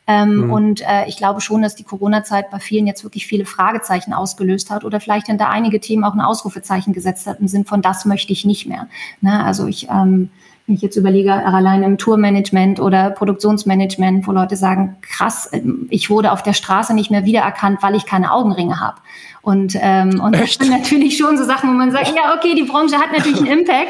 [0.06, 0.52] Ähm, mhm.
[0.52, 4.70] Und äh, ich glaube schon, dass die Corona-Zeit bei vielen jetzt wirklich viele Fragezeichen ausgelöst
[4.70, 8.06] hat oder vielleicht hinter einige Themen auch ein Ausrufezeichen gesetzt hat im Sinn von, das
[8.06, 8.88] möchte ich nicht mehr.
[9.22, 9.44] Ne?
[9.44, 10.30] Also ich, ähm,
[10.66, 16.10] wenn ich jetzt überlege, allein im Tourmanagement oder Produktionsmanagement, wo Leute sagen, krass, ähm, ich
[16.10, 18.98] wurde auf der Straße nicht mehr wiedererkannt, weil ich keine Augenringe habe.
[19.44, 22.64] Und, ähm, und das sind natürlich schon so Sachen, wo man sagt, ja, okay, die
[22.64, 23.90] Branche hat natürlich einen Impact.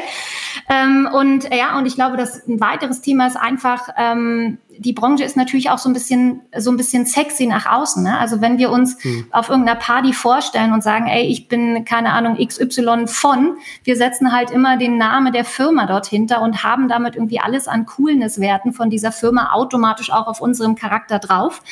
[0.68, 5.24] Ähm, und ja, und ich glaube, dass ein weiteres Thema ist einfach, ähm, die Branche
[5.24, 8.02] ist natürlich auch so ein bisschen so ein bisschen sexy nach außen.
[8.02, 8.18] Ne?
[8.18, 9.26] Also wenn wir uns hm.
[9.30, 14.32] auf irgendeiner Party vorstellen und sagen, ey, ich bin keine Ahnung XY von, wir setzen
[14.32, 18.72] halt immer den Namen der Firma dort hinter und haben damit irgendwie alles an Coolness-Werten
[18.72, 21.62] von dieser Firma automatisch auch auf unserem Charakter drauf.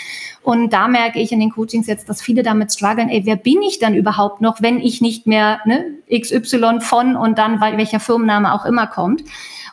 [0.42, 3.62] Und da merke ich in den Coachings jetzt, dass viele damit strugglen, ey, wer bin
[3.62, 8.52] ich dann überhaupt noch, wenn ich nicht mehr ne, XY von und dann welcher Firmenname
[8.52, 9.22] auch immer kommt.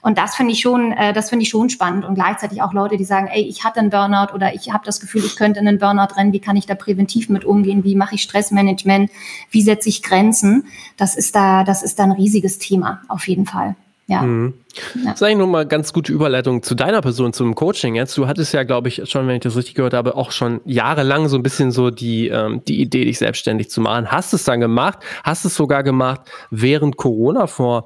[0.02, 2.06] Und das finde ich schon, äh, das finde ich schon spannend.
[2.06, 5.00] Und gleichzeitig auch Leute, die sagen, ey, ich hatte einen Burnout oder ich habe das
[5.00, 6.32] Gefühl, ich könnte in einen Burnout rennen.
[6.32, 7.84] Wie kann ich da präventiv mit umgehen?
[7.84, 9.12] Wie mache ich Stressmanagement?
[9.52, 10.68] Wie setze ich Grenzen?
[10.96, 13.76] Das ist da, das ist da ein riesiges Thema auf jeden Fall.
[14.10, 14.24] Ja.
[14.24, 14.56] Mhm.
[14.96, 15.12] ja.
[15.12, 18.18] Das ist eigentlich nochmal ganz gute Überleitung zu deiner Person, zum Coaching jetzt.
[18.18, 21.28] Du hattest ja, glaube ich, schon, wenn ich das richtig gehört habe, auch schon jahrelang
[21.28, 24.12] so ein bisschen so die, ähm, die Idee, dich selbstständig zu machen.
[24.12, 27.86] Hast es dann gemacht, hast es sogar gemacht während Corona vor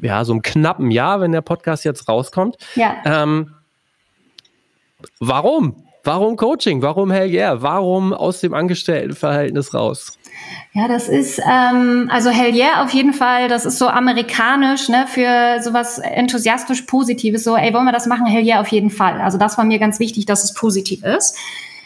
[0.00, 2.56] ja, so einem knappen Jahr, wenn der Podcast jetzt rauskommt.
[2.74, 2.96] Ja.
[3.04, 3.54] Ähm,
[5.20, 5.84] warum?
[6.02, 6.82] Warum Coaching?
[6.82, 7.62] Warum Hell Yeah?
[7.62, 10.18] Warum aus dem Angestelltenverhältnis raus?
[10.74, 13.48] Ja, das ist ähm, also Hell yeah auf jeden Fall.
[13.48, 17.44] Das ist so amerikanisch, ne, für sowas enthusiastisch Positives.
[17.44, 18.26] So, ey, wollen wir das machen?
[18.26, 19.20] Hell yeah auf jeden Fall.
[19.20, 21.36] Also das war mir ganz wichtig, dass es positiv ist.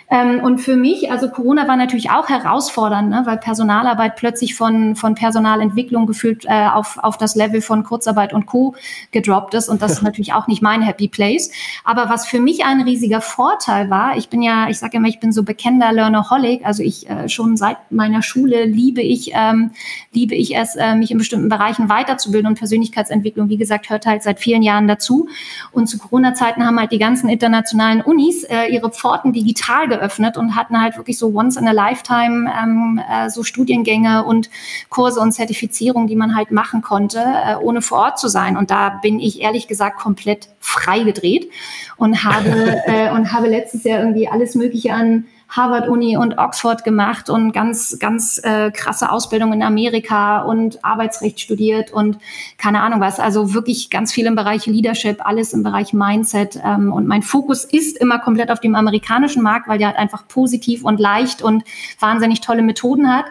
[0.09, 4.95] Ähm, und für mich, also Corona war natürlich auch herausfordernd, ne, weil Personalarbeit plötzlich von,
[4.95, 8.77] von Personalentwicklung gefühlt äh, auf, auf das Level von Kurzarbeit und Co.
[9.11, 9.69] gedroppt ist.
[9.69, 11.51] Und das ist natürlich auch nicht mein Happy Place.
[11.85, 15.19] Aber was für mich ein riesiger Vorteil war, ich bin ja, ich sage immer, ich
[15.19, 16.65] bin so bekennender Learnaholic.
[16.65, 19.73] Also ich äh, schon seit meiner Schule liebe ich, ähm,
[20.13, 24.23] liebe ich es, äh, mich in bestimmten Bereichen weiterzubilden und Persönlichkeitsentwicklung, wie gesagt, hört halt
[24.23, 25.29] seit vielen Jahren dazu.
[25.73, 30.57] Und zu Corona-Zeiten haben halt die ganzen internationalen Unis äh, ihre Pforten digital geöffnet und
[30.57, 34.51] hatten halt wirklich so once in a lifetime ähm, äh, so Studiengänge und
[34.89, 38.57] Kurse und Zertifizierungen, die man halt machen konnte, äh, ohne vor Ort zu sein.
[38.57, 41.51] Und da bin ich ehrlich gesagt komplett frei gedreht
[41.97, 47.31] und habe äh, und habe letztes Jahr irgendwie alles Mögliche an Harvard-Uni und Oxford gemacht
[47.31, 52.19] und ganz, ganz äh, krasse Ausbildung in Amerika und Arbeitsrecht studiert und
[52.59, 53.21] keine Ahnung was.
[53.21, 56.61] Also wirklich ganz viel im Bereich Leadership, alles im Bereich Mindset.
[56.65, 60.27] Ähm, und mein Fokus ist immer komplett auf dem amerikanischen Markt, weil der halt einfach
[60.27, 61.65] positiv und leicht und
[62.01, 63.27] wahnsinnig tolle Methoden hat.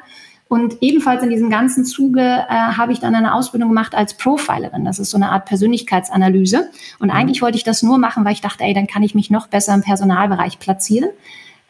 [0.47, 4.85] Und ebenfalls in diesem ganzen Zuge äh, habe ich dann eine Ausbildung gemacht als Profilerin.
[4.85, 6.69] Das ist so eine Art Persönlichkeitsanalyse.
[6.99, 7.13] Und mhm.
[7.13, 9.47] eigentlich wollte ich das nur machen, weil ich dachte, ey, dann kann ich mich noch
[9.47, 11.09] besser im Personalbereich platzieren.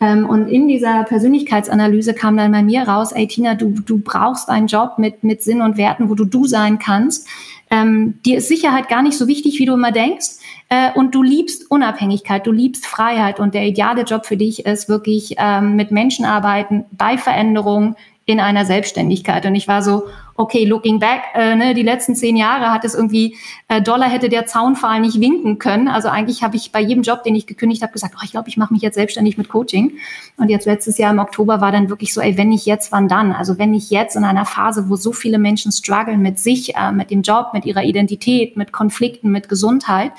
[0.01, 4.49] Ähm, und in dieser Persönlichkeitsanalyse kam dann bei mir raus, ey Tina, du, du brauchst
[4.49, 7.27] einen Job mit, mit Sinn und Werten, wo du du sein kannst.
[7.71, 10.37] Ähm, dir ist Sicherheit gar nicht so wichtig, wie du immer denkst.
[10.69, 13.39] Äh, und du liebst Unabhängigkeit, du liebst Freiheit.
[13.39, 17.95] Und der ideale Job für dich ist wirklich ähm, mit Menschen arbeiten, bei Veränderungen,
[18.25, 19.45] in einer Selbstständigkeit.
[19.45, 20.05] Und ich war so,
[20.37, 23.37] okay, looking back, äh, ne, die letzten zehn Jahre hat es irgendwie,
[23.69, 25.87] äh, Dollar hätte der Zaunpfahl nicht winken können.
[25.87, 28.49] Also eigentlich habe ich bei jedem Job, den ich gekündigt habe, gesagt, oh, ich glaube,
[28.49, 29.93] ich mache mich jetzt selbstständig mit Coaching.
[30.37, 33.07] Und jetzt letztes Jahr im Oktober war dann wirklich so, ey, wenn nicht jetzt, wann
[33.07, 33.31] dann?
[33.31, 36.91] Also wenn nicht jetzt in einer Phase, wo so viele Menschen strugglen mit sich, äh,
[36.91, 40.11] mit dem Job, mit ihrer Identität, mit Konflikten, mit Gesundheit,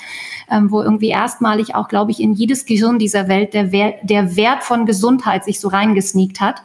[0.49, 4.35] ähm, wo irgendwie erstmalig auch, glaube ich, in jedes Gehirn dieser Welt der, Wert, der
[4.35, 6.63] Wert von Gesundheit sich so reingesneakt hat,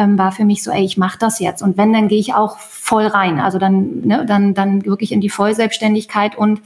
[0.00, 1.60] ähm, war für mich so, ey, ich mache das jetzt.
[1.62, 3.38] Und wenn, dann gehe ich auch voll rein.
[3.38, 6.62] Also dann, ne, dann, dann wirklich in die Vollselbstständigkeit und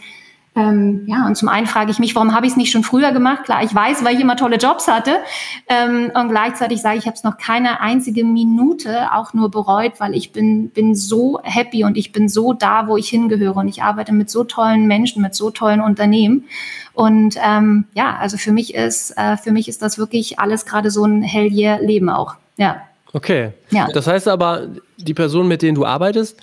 [0.57, 3.11] ähm, ja, und zum einen frage ich mich, warum habe ich es nicht schon früher
[3.11, 3.43] gemacht?
[3.43, 5.17] Klar, ich weiß, weil ich immer tolle Jobs hatte.
[5.69, 9.95] Ähm, und gleichzeitig sage ich, ich habe es noch keine einzige Minute auch nur bereut,
[9.99, 13.57] weil ich bin, bin so happy und ich bin so da, wo ich hingehöre.
[13.57, 16.45] Und ich arbeite mit so tollen Menschen, mit so tollen Unternehmen.
[16.93, 20.93] Und ähm, ja, also für mich ist, äh, für mich ist das wirklich alles gerade
[20.93, 22.37] so ein Hell yeah Leben auch.
[22.59, 22.83] Ja.
[23.15, 23.53] Okay.
[23.71, 23.89] Ja.
[23.95, 26.39] Das heißt aber, die Personen, mit denen du arbeitest,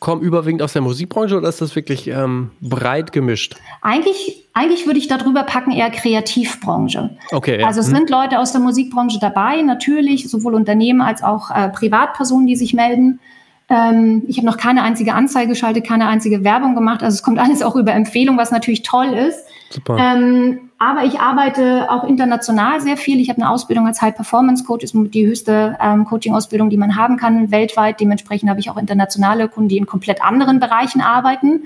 [0.00, 3.56] kommen überwiegend aus der Musikbranche oder ist das wirklich ähm, breit gemischt?
[3.82, 7.16] Eigentlich, eigentlich würde ich darüber packen eher Kreativbranche.
[7.32, 7.60] Okay.
[7.60, 7.66] Ja.
[7.66, 7.96] Also es hm.
[7.96, 12.74] sind Leute aus der Musikbranche dabei, natürlich, sowohl Unternehmen als auch äh, Privatpersonen, die sich
[12.74, 13.20] melden.
[13.68, 17.02] Ähm, ich habe noch keine einzige Anzeige geschaltet, keine einzige Werbung gemacht.
[17.02, 19.44] Also es kommt alles auch über Empfehlung, was natürlich toll ist.
[19.70, 19.98] Super.
[19.98, 23.18] Ähm, aber ich arbeite auch international sehr viel.
[23.18, 26.96] Ich habe eine Ausbildung als High Performance Coach, ist die höchste ähm, Coaching-Ausbildung, die man
[26.96, 27.98] haben kann weltweit.
[27.98, 31.62] Dementsprechend habe ich auch internationale Kunden, die in komplett anderen Bereichen arbeiten.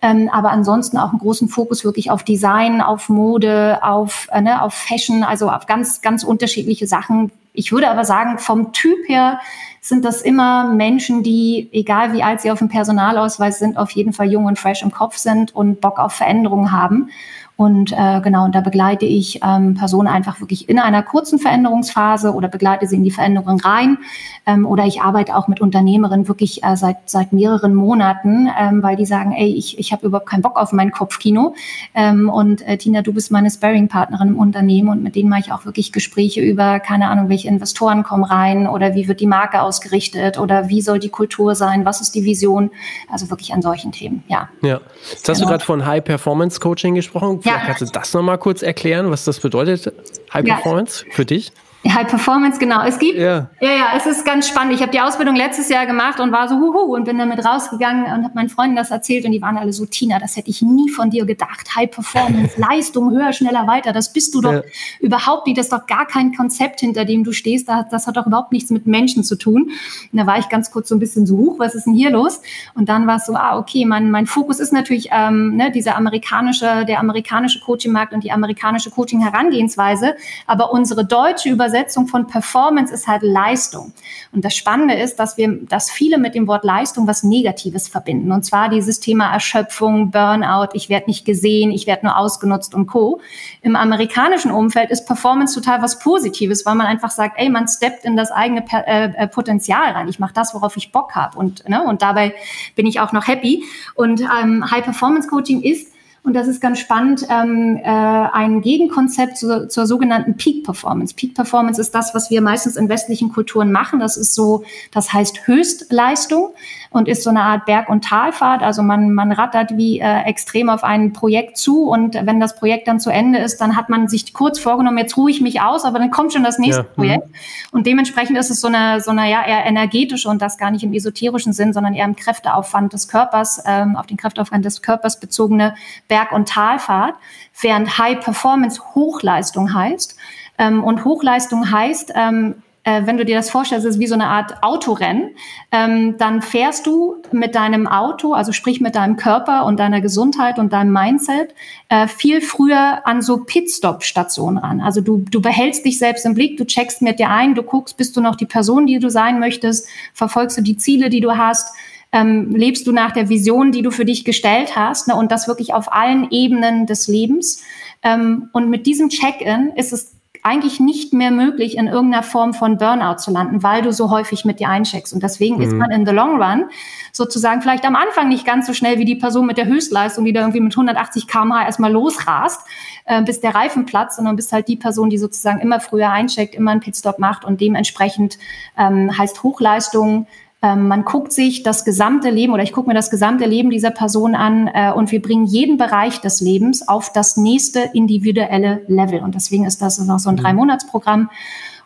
[0.00, 4.62] Ähm, aber ansonsten auch einen großen Fokus wirklich auf Design, auf Mode, auf, äh, ne,
[4.62, 7.32] auf Fashion, also auf ganz, ganz unterschiedliche Sachen.
[7.52, 9.40] Ich würde aber sagen, vom Typ her
[9.80, 14.12] sind das immer Menschen, die, egal wie alt sie auf dem Personalausweis sind, auf jeden
[14.12, 17.10] Fall jung und fresh im Kopf sind und Bock auf Veränderungen haben.
[17.56, 22.34] Und äh, genau, und da begleite ich ähm, Personen einfach wirklich in einer kurzen Veränderungsphase
[22.34, 23.96] oder begleite sie in die Veränderung rein.
[24.44, 28.96] Ähm, oder ich arbeite auch mit Unternehmerinnen wirklich äh, seit, seit mehreren Monaten, ähm, weil
[28.96, 31.54] die sagen, ey, ich, ich habe überhaupt keinen Bock auf mein Kopfkino.
[31.94, 35.52] Ähm, und äh, Tina, du bist meine Sparring-Partnerin im Unternehmen und mit denen mache ich
[35.52, 39.62] auch wirklich Gespräche über, keine Ahnung, welche Investoren kommen rein oder wie wird die Marke
[39.62, 42.70] ausgerichtet oder wie soll die Kultur sein, was ist die Vision.
[43.10, 44.50] Also wirklich an solchen Themen, ja.
[44.60, 45.10] Ja, jetzt genau.
[45.10, 45.48] hast du genau.
[45.48, 47.40] gerade von High-Performance-Coaching gesprochen.
[47.46, 47.66] Vielleicht ja.
[47.66, 49.92] kannst du das nochmal kurz erklären, was das bedeutet,
[50.32, 51.52] High Performance für dich?
[51.92, 52.82] High Performance, genau.
[52.82, 54.74] Es gibt, ja, ja, ja es ist ganz spannend.
[54.74, 58.04] Ich habe die Ausbildung letztes Jahr gemacht und war so huhu und bin damit rausgegangen
[58.04, 60.62] und habe meinen Freunden das erzählt und die waren alle so, Tina, das hätte ich
[60.62, 61.74] nie von dir gedacht.
[61.76, 64.62] High Performance, Leistung, höher, schneller, weiter, das bist du doch ja.
[65.00, 65.58] überhaupt nicht.
[65.58, 67.68] Das ist doch gar kein Konzept, hinter dem du stehst.
[67.68, 69.70] Das hat doch überhaupt nichts mit Menschen zu tun.
[70.12, 72.10] Und da war ich ganz kurz so ein bisschen so, huch, was ist denn hier
[72.10, 72.40] los?
[72.74, 75.96] Und dann war es so, ah, okay, mein, mein Fokus ist natürlich ähm, ne, dieser
[75.96, 80.16] amerikanische, der amerikanische Coaching-Markt und die amerikanische Coaching-Herangehensweise.
[80.46, 83.92] Aber unsere deutsche Übersetzung Übersetzung von Performance ist halt Leistung.
[84.32, 88.32] Und das Spannende ist, dass wir, dass viele mit dem Wort Leistung was Negatives verbinden.
[88.32, 92.86] Und zwar dieses Thema Erschöpfung, Burnout, ich werde nicht gesehen, ich werde nur ausgenutzt und
[92.86, 93.20] Co.
[93.62, 98.04] Im amerikanischen Umfeld ist Performance total was Positives, weil man einfach sagt, ey, man steppt
[98.04, 100.08] in das eigene äh, äh, Potenzial rein.
[100.08, 101.38] Ich mache das, worauf ich Bock habe.
[101.38, 102.34] Und, ne, und dabei
[102.74, 103.64] bin ich auch noch happy.
[103.94, 105.95] Und ähm, High Performance Coaching ist
[106.26, 111.14] und das ist ganz spannend, ähm, äh, ein Gegenkonzept zu, zur sogenannten Peak Performance.
[111.14, 114.00] Peak Performance ist das, was wir meistens in westlichen Kulturen machen.
[114.00, 116.52] Das ist so, das heißt Höchstleistung
[116.90, 118.64] und ist so eine Art Berg- und Talfahrt.
[118.64, 122.88] Also man, man rattert wie äh, extrem auf ein Projekt zu und wenn das Projekt
[122.88, 125.84] dann zu Ende ist, dann hat man sich kurz vorgenommen, jetzt ruhe ich mich aus,
[125.84, 126.88] aber dann kommt schon das nächste ja.
[126.88, 127.28] Projekt.
[127.70, 130.82] Und dementsprechend ist es so eine, so eine ja eher energetische und das gar nicht
[130.82, 135.20] im esoterischen Sinn, sondern eher im Kräfteaufwand des Körpers, ähm, auf den Kräfteaufwand des Körpers
[135.20, 135.76] bezogene
[136.08, 137.14] Berg- und Talfahrt,
[137.60, 140.16] während High Performance Hochleistung heißt.
[140.58, 144.28] Ähm, und Hochleistung heißt, ähm, äh, wenn du dir das vorstellst, ist wie so eine
[144.28, 145.30] Art Autorennen,
[145.72, 150.60] ähm, dann fährst du mit deinem Auto, also sprich mit deinem Körper und deiner Gesundheit
[150.60, 151.52] und deinem Mindset,
[151.88, 154.80] äh, viel früher an so Pitstop-Stationen ran.
[154.80, 157.96] Also du, du behältst dich selbst im Blick, du checkst mit dir ein, du guckst,
[157.96, 161.36] bist du noch die Person, die du sein möchtest, verfolgst du die Ziele, die du
[161.36, 161.74] hast,
[162.12, 165.48] ähm, lebst du nach der Vision, die du für dich gestellt hast, ne, und das
[165.48, 167.62] wirklich auf allen Ebenen des Lebens.
[168.02, 172.78] Ähm, und mit diesem Check-in ist es eigentlich nicht mehr möglich, in irgendeiner Form von
[172.78, 175.12] Burnout zu landen, weil du so häufig mit dir eincheckst.
[175.12, 175.62] Und deswegen mhm.
[175.62, 176.66] ist man in the long run
[177.12, 180.32] sozusagen vielleicht am Anfang nicht ganz so schnell wie die Person mit der Höchstleistung, die
[180.32, 182.60] da irgendwie mit 180 km/h erstmal losrast,
[183.06, 186.54] äh, bis der Reifen platzt, sondern bist halt die Person, die sozusagen immer früher eincheckt,
[186.54, 188.38] immer einen Pitstop macht und dementsprechend
[188.78, 190.28] ähm, heißt Hochleistung
[190.66, 193.92] ähm, man guckt sich das gesamte Leben oder ich gucke mir das gesamte Leben dieser
[193.92, 199.20] Person an äh, und wir bringen jeden Bereich des Lebens auf das nächste individuelle Level.
[199.20, 200.40] Und deswegen ist das auch so ein mhm.
[200.40, 201.30] Drei-Monats-Programm.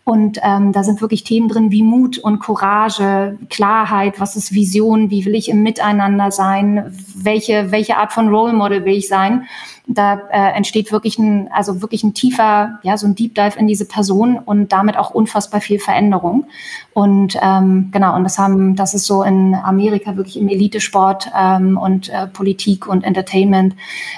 [0.04, 5.10] Und ähm, da sind wirklich Themen drin wie Mut und Courage, Klarheit, was ist Vision,
[5.10, 9.44] wie will ich im Miteinander sein, welche, welche Art von Role Model will ich sein.
[9.92, 13.66] Da äh, entsteht wirklich ein, also wirklich ein tiefer, ja, so ein Deep Dive in
[13.66, 16.46] diese Person und damit auch unfassbar viel Veränderung.
[16.92, 21.76] Und ähm, genau, und das haben, das ist so in Amerika wirklich im Elitesport ähm,
[21.76, 23.74] und äh, Politik und Entertainment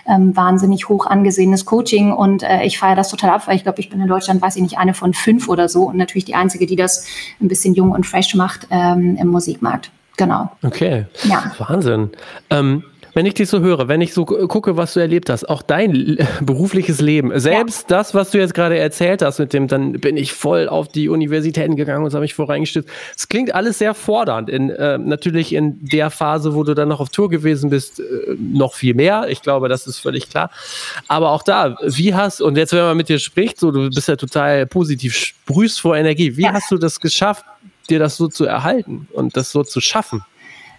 [0.07, 2.13] ähm, wahnsinnig hoch angesehenes Coaching.
[2.13, 4.57] Und äh, ich feiere das total ab, weil ich glaube, ich bin in Deutschland, weiß
[4.57, 7.07] ich nicht, eine von fünf oder so und natürlich die einzige, die das
[7.41, 9.91] ein bisschen jung und fresh macht ähm, im Musikmarkt.
[10.19, 10.51] Genau.
[10.63, 11.07] Okay.
[11.25, 11.53] Ja.
[11.59, 12.11] Wahnsinn.
[12.51, 12.85] Ähm,
[13.15, 16.19] wenn ich dich so höre, wenn ich so gucke, was du erlebt hast, auch dein
[16.41, 17.97] berufliches Leben, selbst ja.
[17.99, 21.09] das, was du jetzt gerade erzählt hast mit dem, dann bin ich voll auf die
[21.09, 22.89] Universitäten gegangen und habe mich voreingestützt.
[23.17, 24.49] Es klingt alles sehr fordernd.
[24.49, 28.05] In, äh, natürlich in der Phase, wo du dann noch auf Tour gewesen bist, äh,
[28.39, 29.27] noch viel mehr.
[29.29, 30.51] Ich glaube, das ist völlig klar.
[31.09, 34.09] Aber auch da, wie hast, und jetzt, wenn man mit dir spricht, so, du bist
[34.09, 36.37] ja total positiv, sprühst vor Energie.
[36.37, 36.53] Wie ja.
[36.53, 37.45] hast du das geschafft,
[37.91, 40.25] dir das so zu erhalten und das so zu schaffen?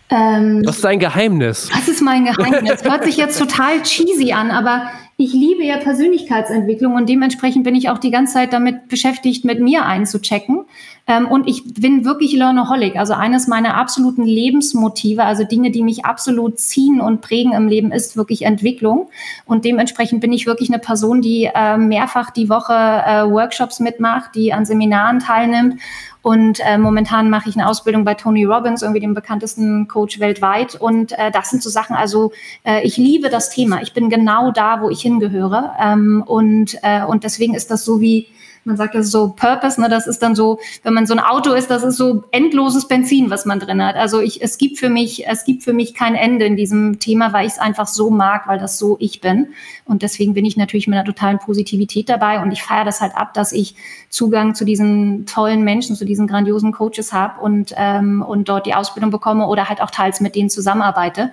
[0.10, 1.70] Ähm, was ist dein Geheimnis?
[1.74, 2.84] Was ist mein Geheimnis?
[2.84, 7.90] Hört sich jetzt total cheesy an, aber ich liebe ja Persönlichkeitsentwicklung und dementsprechend bin ich
[7.90, 10.66] auch die ganze Zeit damit beschäftigt, mit mir einzuchecken.
[11.06, 12.96] Ähm, und ich bin wirklich Learnaholic.
[12.96, 17.92] Also eines meiner absoluten Lebensmotive, also Dinge, die mich absolut ziehen und prägen im Leben,
[17.92, 19.10] ist wirklich Entwicklung.
[19.46, 24.32] Und dementsprechend bin ich wirklich eine Person, die äh, mehrfach die Woche äh, Workshops mitmacht,
[24.34, 25.80] die an Seminaren teilnimmt
[26.24, 30.74] und äh, momentan mache ich eine Ausbildung bei Tony Robbins, irgendwie dem bekanntesten Coach weltweit.
[30.74, 32.32] Und äh, das sind so Sachen, also
[32.64, 33.82] äh, ich liebe das Thema.
[33.82, 35.74] Ich bin genau da, wo ich hingehöre.
[35.78, 38.28] Ähm, und, äh, und deswegen ist das so wie
[38.66, 41.54] man sagt das so Purpose, ne, das ist dann so, wenn man so ein Auto
[41.54, 43.96] ist, das ist so endloses Benzin, was man drin hat.
[43.96, 47.34] Also ich, es gibt für mich, es gibt für mich kein Ende in diesem Thema,
[47.34, 49.48] weil ich es einfach so mag, weil das so ich bin.
[49.86, 53.16] Und deswegen bin ich natürlich mit einer totalen Positivität dabei und ich feiere das halt
[53.16, 53.76] ab, dass ich
[54.10, 58.76] Zugang zu diesen tollen Menschen, zu diesen grandiosen Coaches habe und, ähm, und dort die
[58.76, 61.32] Ausbildung bekomme oder halt auch teils mit denen zusammenarbeite.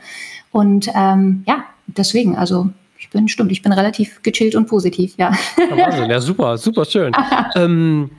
[0.50, 2.70] Und ähm, ja, deswegen, also
[3.10, 5.32] ich bin, stimmt, ich bin relativ gechillt und positiv, ja.
[5.58, 7.12] ja Wahnsinn, ja, super, super schön.
[7.56, 8.12] ähm,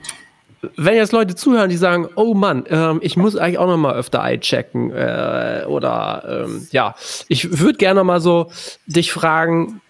[0.76, 3.94] wenn jetzt Leute zuhören, die sagen, oh Mann, ähm, ich muss eigentlich auch noch mal
[3.94, 6.94] öfter einchecken äh, oder ähm, ja,
[7.28, 8.50] ich würde gerne mal so
[8.86, 9.80] dich fragen,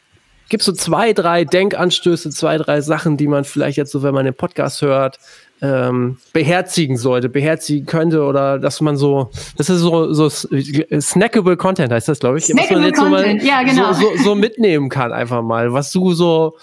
[0.48, 4.14] gibt es so zwei, drei Denkanstöße, zwei, drei Sachen, die man vielleicht jetzt so, wenn
[4.14, 5.18] man den Podcast hört,
[5.62, 11.92] ähm, beherzigen sollte, beherzigen könnte oder dass man so, das ist so, so snackable Content
[11.92, 13.40] heißt das, glaube ich, snackable Content.
[13.40, 13.92] so, ja, genau.
[13.92, 16.56] so, so, so, mitnehmen kann einfach mal, was du so,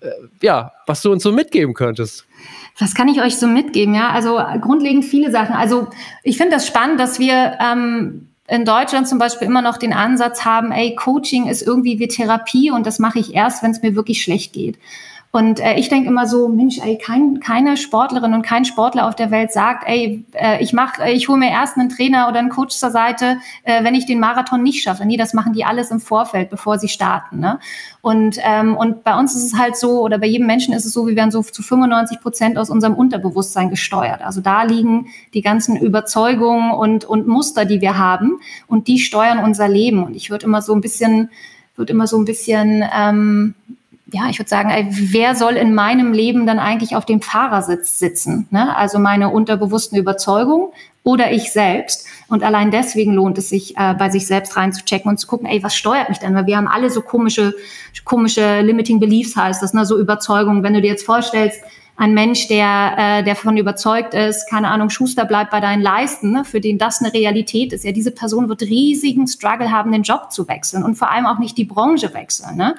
[0.00, 0.08] äh,
[0.40, 2.24] ja, was du uns so mitgeben könntest.
[2.78, 3.94] Was kann ich euch so mitgeben?
[3.94, 5.54] Ja, also grundlegend viele Sachen.
[5.54, 5.88] Also
[6.22, 10.44] ich finde das spannend, dass wir ähm, in Deutschland zum Beispiel immer noch den Ansatz
[10.46, 13.94] haben, ey, Coaching ist irgendwie wie Therapie und das mache ich erst, wenn es mir
[13.94, 14.78] wirklich schlecht geht.
[15.36, 19.14] Und äh, ich denke immer so, Mensch, ey, kein, keine Sportlerin und kein Sportler auf
[19.14, 22.38] der Welt sagt, ey, äh, ich mach, äh, ich hole mir erst einen Trainer oder
[22.38, 25.04] einen Coach zur Seite, äh, wenn ich den Marathon nicht schaffe.
[25.04, 27.38] Nee, das machen die alles im Vorfeld, bevor sie starten.
[27.38, 27.58] Ne?
[28.00, 30.94] Und, ähm, und bei uns ist es halt so, oder bei jedem Menschen ist es
[30.94, 34.22] so, wir werden so zu 95 Prozent aus unserem Unterbewusstsein gesteuert.
[34.22, 39.44] Also da liegen die ganzen Überzeugungen und, und Muster, die wir haben, und die steuern
[39.44, 40.02] unser Leben.
[40.02, 41.28] Und ich würde immer so ein bisschen,
[41.74, 43.54] würde immer so ein bisschen ähm,
[44.12, 48.46] ja, ich würde sagen, wer soll in meinem Leben dann eigentlich auf dem Fahrersitz sitzen?
[48.50, 48.76] Ne?
[48.76, 50.68] Also meine unterbewussten Überzeugungen
[51.02, 52.06] oder ich selbst.
[52.28, 55.62] Und allein deswegen lohnt es sich, äh, bei sich selbst reinzuchecken und zu gucken, ey,
[55.62, 56.34] was steuert mich denn?
[56.36, 57.54] Weil wir haben alle so komische,
[58.04, 59.84] komische Limiting Beliefs heißt das, ne?
[59.84, 60.62] so Überzeugungen.
[60.62, 61.62] Wenn du dir jetzt vorstellst,
[61.96, 66.32] ein Mensch, der, äh, der davon überzeugt ist, keine Ahnung, Schuster bleibt bei deinen Leisten,
[66.32, 67.84] ne, für den das eine Realität ist.
[67.84, 71.38] Ja, diese Person wird riesigen Struggle haben, den Job zu wechseln und vor allem auch
[71.38, 72.56] nicht die Branche wechseln.
[72.56, 72.74] Ne?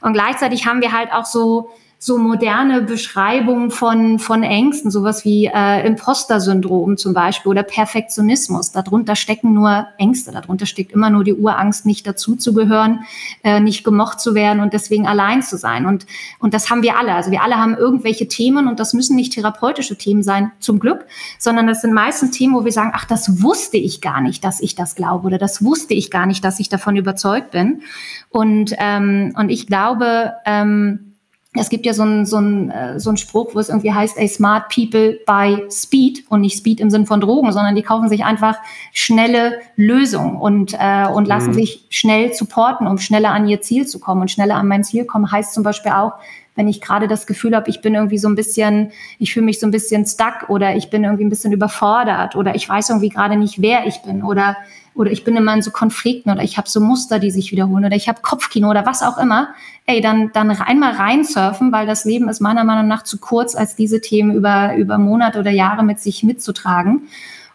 [0.00, 1.70] Und gleichzeitig haben wir halt auch so
[2.04, 8.72] so moderne Beschreibungen von, von Ängsten, sowas wie äh, Imposter-Syndrom zum Beispiel oder Perfektionismus.
[8.72, 13.06] Darunter stecken nur Ängste, darunter steckt immer nur die Urangst, nicht dazuzugehören,
[13.42, 15.86] äh, nicht gemocht zu werden und deswegen allein zu sein.
[15.86, 16.04] Und,
[16.40, 17.14] und das haben wir alle.
[17.14, 21.06] Also wir alle haben irgendwelche Themen und das müssen nicht therapeutische Themen sein, zum Glück,
[21.38, 24.60] sondern das sind meistens Themen, wo wir sagen, ach, das wusste ich gar nicht, dass
[24.60, 27.80] ich das glaube oder das wusste ich gar nicht, dass ich davon überzeugt bin.
[28.28, 31.13] Und, ähm, und ich glaube, ähm,
[31.56, 34.18] es gibt ja so einen so ein, äh, so ein Spruch, wo es irgendwie heißt,
[34.18, 38.08] ey, smart people buy speed und nicht Speed im Sinn von Drogen, sondern die kaufen
[38.08, 38.56] sich einfach
[38.92, 41.54] schnelle Lösungen und, äh, und lassen mhm.
[41.54, 44.22] sich schnell supporten, um schneller an ihr Ziel zu kommen.
[44.22, 46.14] Und schneller an mein Ziel kommen heißt zum Beispiel auch,
[46.54, 49.60] wenn ich gerade das Gefühl habe, ich bin irgendwie so ein bisschen, ich fühle mich
[49.60, 53.08] so ein bisschen stuck oder ich bin irgendwie ein bisschen überfordert oder ich weiß irgendwie
[53.08, 54.56] gerade nicht, wer ich bin oder
[54.94, 57.84] oder ich bin immer in so Konflikten oder ich habe so Muster, die sich wiederholen
[57.84, 59.48] oder ich habe Kopfkino oder was auch immer,
[59.86, 63.74] ey, dann, dann einmal reinsurfen, weil das Leben ist meiner Meinung nach zu kurz, als
[63.74, 67.08] diese Themen über, über Monate oder Jahre mit sich mitzutragen.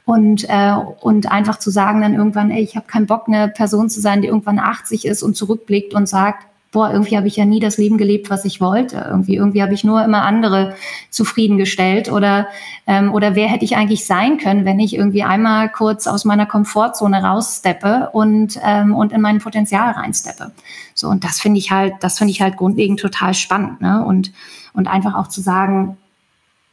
[0.06, 3.90] Und, äh, und einfach zu sagen dann irgendwann, ey, ich habe keinen Bock, eine Person
[3.90, 7.46] zu sein, die irgendwann 80 ist und zurückblickt und sagt, boah, irgendwie habe ich ja
[7.46, 9.04] nie das Leben gelebt, was ich wollte.
[9.10, 10.76] Irgendwie, irgendwie habe ich nur immer andere
[11.10, 12.48] zufriedengestellt oder
[12.86, 16.46] ähm, oder wer hätte ich eigentlich sein können, wenn ich irgendwie einmal kurz aus meiner
[16.46, 20.52] Komfortzone raussteppe und ähm, und in mein Potenzial reinsteppe.
[20.94, 24.04] So und das finde ich halt, das finde ich halt grundlegend total spannend, ne?
[24.06, 24.32] Und
[24.74, 25.98] und einfach auch zu sagen,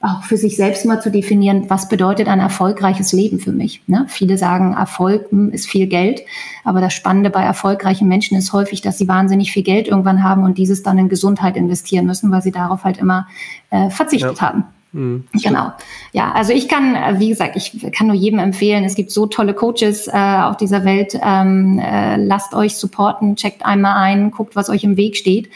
[0.01, 3.83] auch für sich selbst mal zu definieren, was bedeutet ein erfolgreiches Leben für mich.
[3.87, 4.05] Ne?
[4.09, 6.21] Viele sagen, Erfolg hm, ist viel Geld,
[6.65, 10.45] aber das Spannende bei erfolgreichen Menschen ist häufig, dass sie wahnsinnig viel Geld irgendwann haben
[10.45, 13.27] und dieses dann in Gesundheit investieren müssen, weil sie darauf halt immer
[13.71, 14.43] äh, verzichtet ja.
[14.43, 14.65] haben.
[14.93, 15.25] Mhm.
[15.33, 15.73] Genau.
[16.13, 19.27] Ja, also ich kann, äh, wie gesagt, ich kann nur jedem empfehlen, es gibt so
[19.27, 21.19] tolle Coaches äh, auf dieser Welt.
[21.23, 25.49] Ähm, äh, lasst euch supporten, checkt einmal ein, guckt, was euch im Weg steht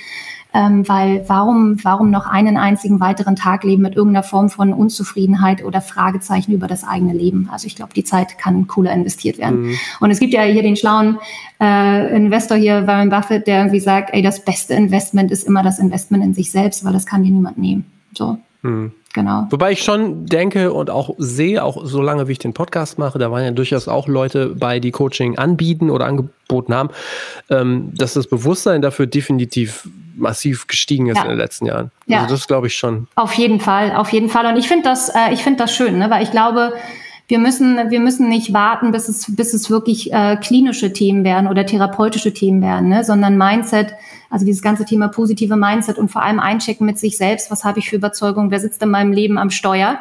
[0.53, 5.65] ähm, weil warum, warum noch einen einzigen weiteren Tag leben mit irgendeiner Form von Unzufriedenheit
[5.65, 7.49] oder Fragezeichen über das eigene Leben?
[7.53, 9.63] Also ich glaube, die Zeit kann cooler investiert werden.
[9.63, 9.75] Mhm.
[10.01, 11.19] Und es gibt ja hier den schlauen
[11.61, 15.79] äh, Investor hier, Warren Buffett, der irgendwie sagt, ey, das beste Investment ist immer das
[15.79, 17.85] Investment in sich selbst, weil das kann dir niemand nehmen.
[18.13, 18.39] So.
[18.63, 18.93] Mhm.
[19.13, 19.49] Genau.
[19.51, 23.19] Wobei ich schon denke und auch sehe, auch so lange wie ich den Podcast mache,
[23.19, 26.91] da waren ja durchaus auch Leute bei, die Coaching anbieten oder angeboten haben,
[27.49, 29.89] ähm, dass das Bewusstsein dafür definitiv
[30.21, 31.23] massiv gestiegen ist ja.
[31.25, 31.91] in den letzten Jahren.
[32.07, 32.23] Ja.
[32.23, 33.09] Also das glaube ich schon.
[33.15, 34.47] Auf jeden Fall, auf jeden Fall.
[34.47, 36.11] Und ich finde das, äh, ich finde das schön, ne?
[36.11, 36.75] weil ich glaube,
[37.29, 41.49] wir müssen, wir müssen nicht warten, bis es, bis es wirklich äh, klinische Themen werden
[41.49, 43.05] oder therapeutische Themen werden, ne?
[43.05, 43.95] sondern Mindset
[44.31, 47.81] also dieses ganze Thema positive Mindset und vor allem einchecken mit sich selbst, was habe
[47.81, 49.99] ich für Überzeugung, wer sitzt in meinem Leben am Steuer.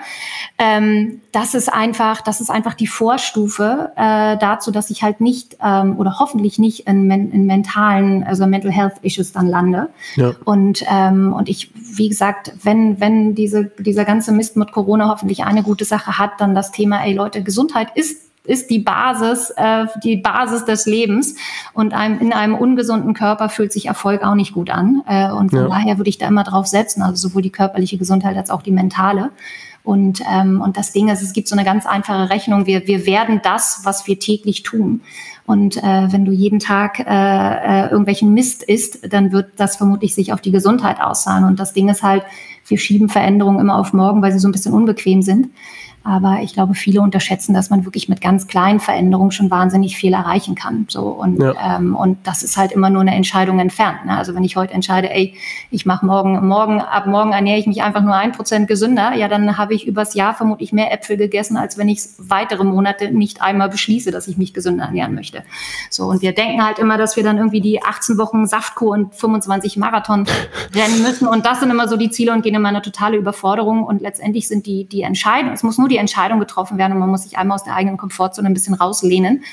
[0.59, 5.57] Ähm, das ist einfach, das ist einfach die Vorstufe äh, dazu, dass ich halt nicht
[5.63, 9.89] ähm, oder hoffentlich nicht in, in mentalen, also Mental Health Issues dann lande.
[10.15, 10.34] Ja.
[10.45, 15.43] Und, ähm, und ich, wie gesagt, wenn, wenn diese, dieser ganze Mist mit Corona hoffentlich
[15.43, 19.86] eine gute Sache hat, dann das Thema, ey Leute, Gesundheit ist ist die Basis, äh,
[20.04, 21.36] die Basis des Lebens.
[21.74, 25.04] Und einem, in einem ungesunden Körper fühlt sich Erfolg auch nicht gut an.
[25.08, 25.68] Äh, und von ja.
[25.70, 28.72] daher würde ich da immer drauf setzen, also sowohl die körperliche Gesundheit als auch die
[28.72, 29.30] mentale.
[29.84, 32.66] Und, ähm, und das Ding ist, es gibt so eine ganz einfache Rechnung.
[32.66, 35.02] Wir, wir werden das, was wir täglich tun.
[35.45, 40.14] Und äh, wenn du jeden Tag äh, äh, irgendwelchen Mist isst, dann wird das vermutlich
[40.14, 41.43] sich auf die Gesundheit auszahlen.
[41.43, 42.24] Und das Ding ist halt,
[42.68, 45.50] wir schieben Veränderungen immer auf morgen, weil sie so ein bisschen unbequem sind.
[46.04, 50.14] Aber ich glaube, viele unterschätzen, dass man wirklich mit ganz kleinen Veränderungen schon wahnsinnig viel
[50.14, 50.86] erreichen kann.
[50.88, 51.78] So und ja.
[51.78, 54.06] ähm, und das ist halt immer nur eine Entscheidung entfernt.
[54.06, 54.18] Ne?
[54.18, 55.36] Also wenn ich heute entscheide, ey,
[55.72, 59.28] ich mache morgen, morgen ab morgen ernähre ich mich einfach nur ein Prozent gesünder, ja,
[59.28, 63.41] dann habe ich übers Jahr vermutlich mehr Äpfel gegessen, als wenn ich weitere Monate nicht
[63.41, 65.43] einmal beschließe, dass ich mich gesünder ernähren möchte.
[65.89, 69.16] So und wir denken halt immer, dass wir dann irgendwie die 18 Wochen Saftkur und
[69.16, 70.26] 25 Marathon
[70.74, 73.84] rennen müssen und das sind immer so die Ziele und gehen immer eine totale Überforderung
[73.84, 75.54] und letztendlich sind die die Entscheidungen.
[75.54, 77.97] Es muss nur die Entscheidung getroffen werden und man muss sich einmal aus der eigenen
[77.97, 79.43] Komfortzone ein bisschen rauslehnen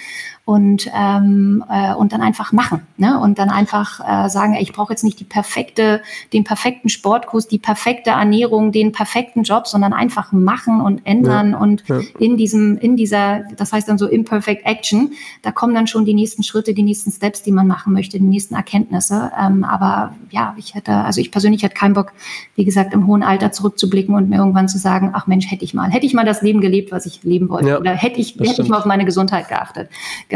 [0.47, 2.83] und, ähm, äh, und dann einfach machen.
[2.97, 3.19] Ne?
[3.19, 6.01] Und dann einfach äh, sagen, ey, ich brauche jetzt nicht die perfekte,
[6.33, 11.59] den perfekten Sportkurs, die perfekte Ernährung, den perfekten Job, sondern einfach machen und ändern ja,
[11.59, 12.01] und ja.
[12.21, 15.11] in diesem, in dieser, das heißt dann so imperfect action,
[15.43, 18.25] da kommen dann schon die nächsten Schritte, die nächsten Steps, die man machen möchte, die
[18.25, 19.33] nächsten Erkenntnisse.
[19.37, 22.13] Ähm, aber ja, ich hätte, also ich persönlich hätte keinen Bock,
[22.55, 25.75] wie gesagt, im hohen Alter zurückzublicken und mir irgendwann zu sagen, ach Mensch, hätte ich
[25.75, 28.37] mal, hätte ich mal das Leben gelebt, was ich leben wollte, ja, oder hätte ich,
[28.39, 29.91] hätte ich mal auf meine Gesundheit geachtet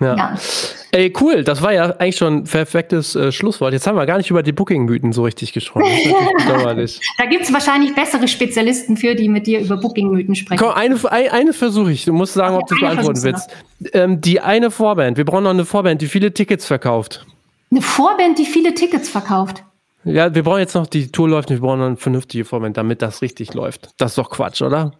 [0.00, 0.16] Ja.
[0.16, 0.34] ja.
[0.92, 1.44] Ey, cool.
[1.44, 3.72] Das war ja eigentlich schon ein perfektes äh, Schlusswort.
[3.72, 5.86] Jetzt haben wir gar nicht über die Booking-Mythen so richtig gesprochen.
[6.46, 10.60] da gibt es wahrscheinlich bessere Spezialisten für, die mit dir über Booking-Mythen sprechen.
[10.60, 12.04] Komm, eine, eine, eine versuche ich.
[12.04, 13.50] Du musst sagen, okay, ob du es beantworten willst.
[13.92, 15.16] Ähm, die eine Vorband.
[15.16, 17.26] Wir brauchen noch eine Vorband, die viele Tickets verkauft.
[17.70, 19.64] Eine Vorband, die viele Tickets verkauft?
[20.04, 23.02] Ja, wir brauchen jetzt noch, die Tour läuft, wir brauchen noch eine vernünftige Vorband, damit
[23.02, 23.90] das richtig läuft.
[23.98, 24.92] Das ist doch Quatsch, oder?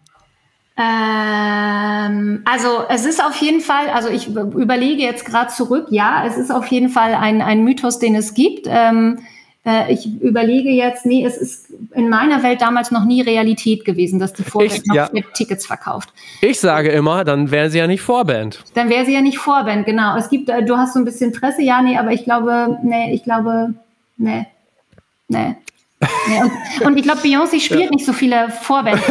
[0.81, 6.37] Ähm, also es ist auf jeden Fall, also ich überlege jetzt gerade zurück, ja, es
[6.37, 8.65] ist auf jeden Fall ein, ein Mythos, den es gibt.
[8.69, 9.19] Ähm,
[9.65, 14.19] äh, ich überlege jetzt, nee, es ist in meiner Welt damals noch nie Realität gewesen,
[14.19, 15.09] dass die Vorband noch ja.
[15.33, 16.13] Tickets verkauft.
[16.39, 18.63] Ich sage immer, dann wäre sie ja nicht Vorband.
[18.73, 20.15] Dann wäre sie ja nicht Vorband, genau.
[20.15, 23.13] Es gibt, äh, du hast so ein bisschen Presse, ja, nee, aber ich glaube, nee,
[23.13, 23.73] ich glaube,
[24.15, 24.47] nee,
[25.27, 25.57] nee.
[26.01, 27.89] Ja, und, und, ich glaube, Beyoncé spielt ja.
[27.89, 29.01] nicht so viele Vorbände,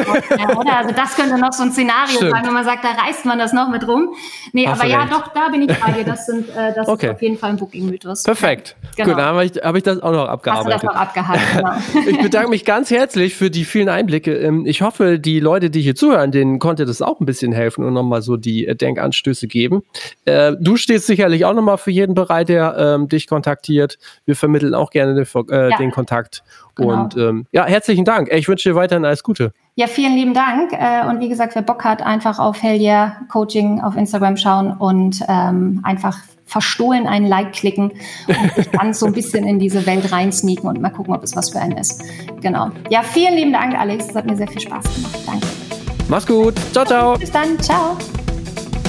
[0.56, 0.78] oder?
[0.78, 2.30] Also das könnte noch so ein Szenario Stimmt.
[2.30, 4.14] sein, wenn man sagt, da reißt man das noch mit rum.
[4.54, 6.04] Nee, Hast aber ja, doch, da bin ich bei dir.
[6.04, 7.08] Das, sind, äh, das okay.
[7.08, 8.22] ist auf jeden Fall ein Booking-Mythos.
[8.22, 8.76] Perfekt.
[8.96, 9.10] Genau.
[9.10, 10.74] Gut, dann habe ich, hab ich das auch noch abgearbeitet.
[10.74, 11.40] Hast du das noch abgehakt,
[11.92, 12.08] genau.
[12.08, 14.34] ich bedanke mich ganz herzlich für die vielen Einblicke.
[14.38, 17.84] Ähm, ich hoffe, die Leute, die hier zuhören, denen konnte das auch ein bisschen helfen
[17.84, 19.82] und nochmal so die äh, Denkanstöße geben.
[20.24, 23.98] Äh, du stehst sicherlich auch nochmal für jeden bereit, der ähm, dich kontaktiert.
[24.24, 25.76] Wir vermitteln auch gerne den, äh, ja.
[25.76, 26.42] den Kontakt.
[26.78, 27.02] Genau.
[27.02, 28.32] Und ähm, ja, herzlichen Dank.
[28.32, 29.52] Ich wünsche dir weiterhin alles Gute.
[29.74, 30.72] Ja, vielen lieben Dank.
[30.72, 34.72] Äh, und wie gesagt, wer Bock hat, einfach auf Hell yeah Coaching auf Instagram schauen
[34.72, 37.92] und ähm, einfach verstohlen einen Like klicken
[38.26, 41.36] und sich ganz so ein bisschen in diese Welt reinsneaken und mal gucken, ob es
[41.36, 42.02] was für einen ist.
[42.40, 42.70] Genau.
[42.88, 44.08] Ja, vielen lieben Dank, Alex.
[44.08, 45.18] Es hat mir sehr viel Spaß gemacht.
[45.26, 45.46] Danke.
[46.08, 46.54] Mach's gut.
[46.72, 47.18] Ciao, ciao.
[47.18, 47.58] Bis dann.
[47.60, 47.98] Ciao.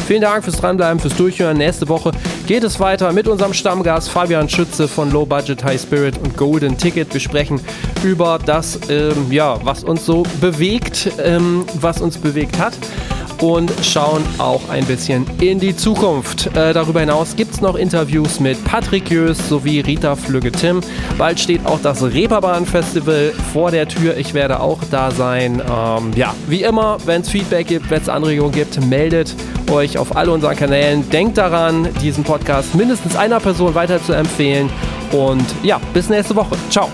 [0.10, 1.60] Vielen Dank fürs Dranbleiben, fürs Durchhören.
[1.60, 2.10] Nächste Woche
[2.48, 6.76] geht es weiter mit unserem Stammgast Fabian Schütze von Low Budget High Spirit und Golden
[6.76, 7.14] Ticket.
[7.14, 7.62] Wir sprechen
[8.04, 12.74] über das, ähm, ja, was uns so bewegt, ähm, was uns bewegt hat
[13.42, 16.48] und schauen auch ein bisschen in die Zukunft.
[16.56, 20.82] Äh, darüber hinaus gibt es noch Interviews mit Patrick Jös sowie Rita Flügge-Tim.
[21.18, 24.18] Bald steht auch das Reeperbahn-Festival vor der Tür.
[24.18, 25.62] Ich werde auch da sein.
[25.62, 29.36] Ähm, ja, wie immer, wenn es Feedback gibt, wenn es Anregungen gibt, meldet
[29.72, 31.10] euch auf all unseren Kanälen.
[31.10, 34.70] Denkt daran, diesen Podcast mindestens einer Person weiter zu empfehlen.
[35.12, 36.56] Und ja, bis nächste Woche.
[36.70, 36.90] Ciao.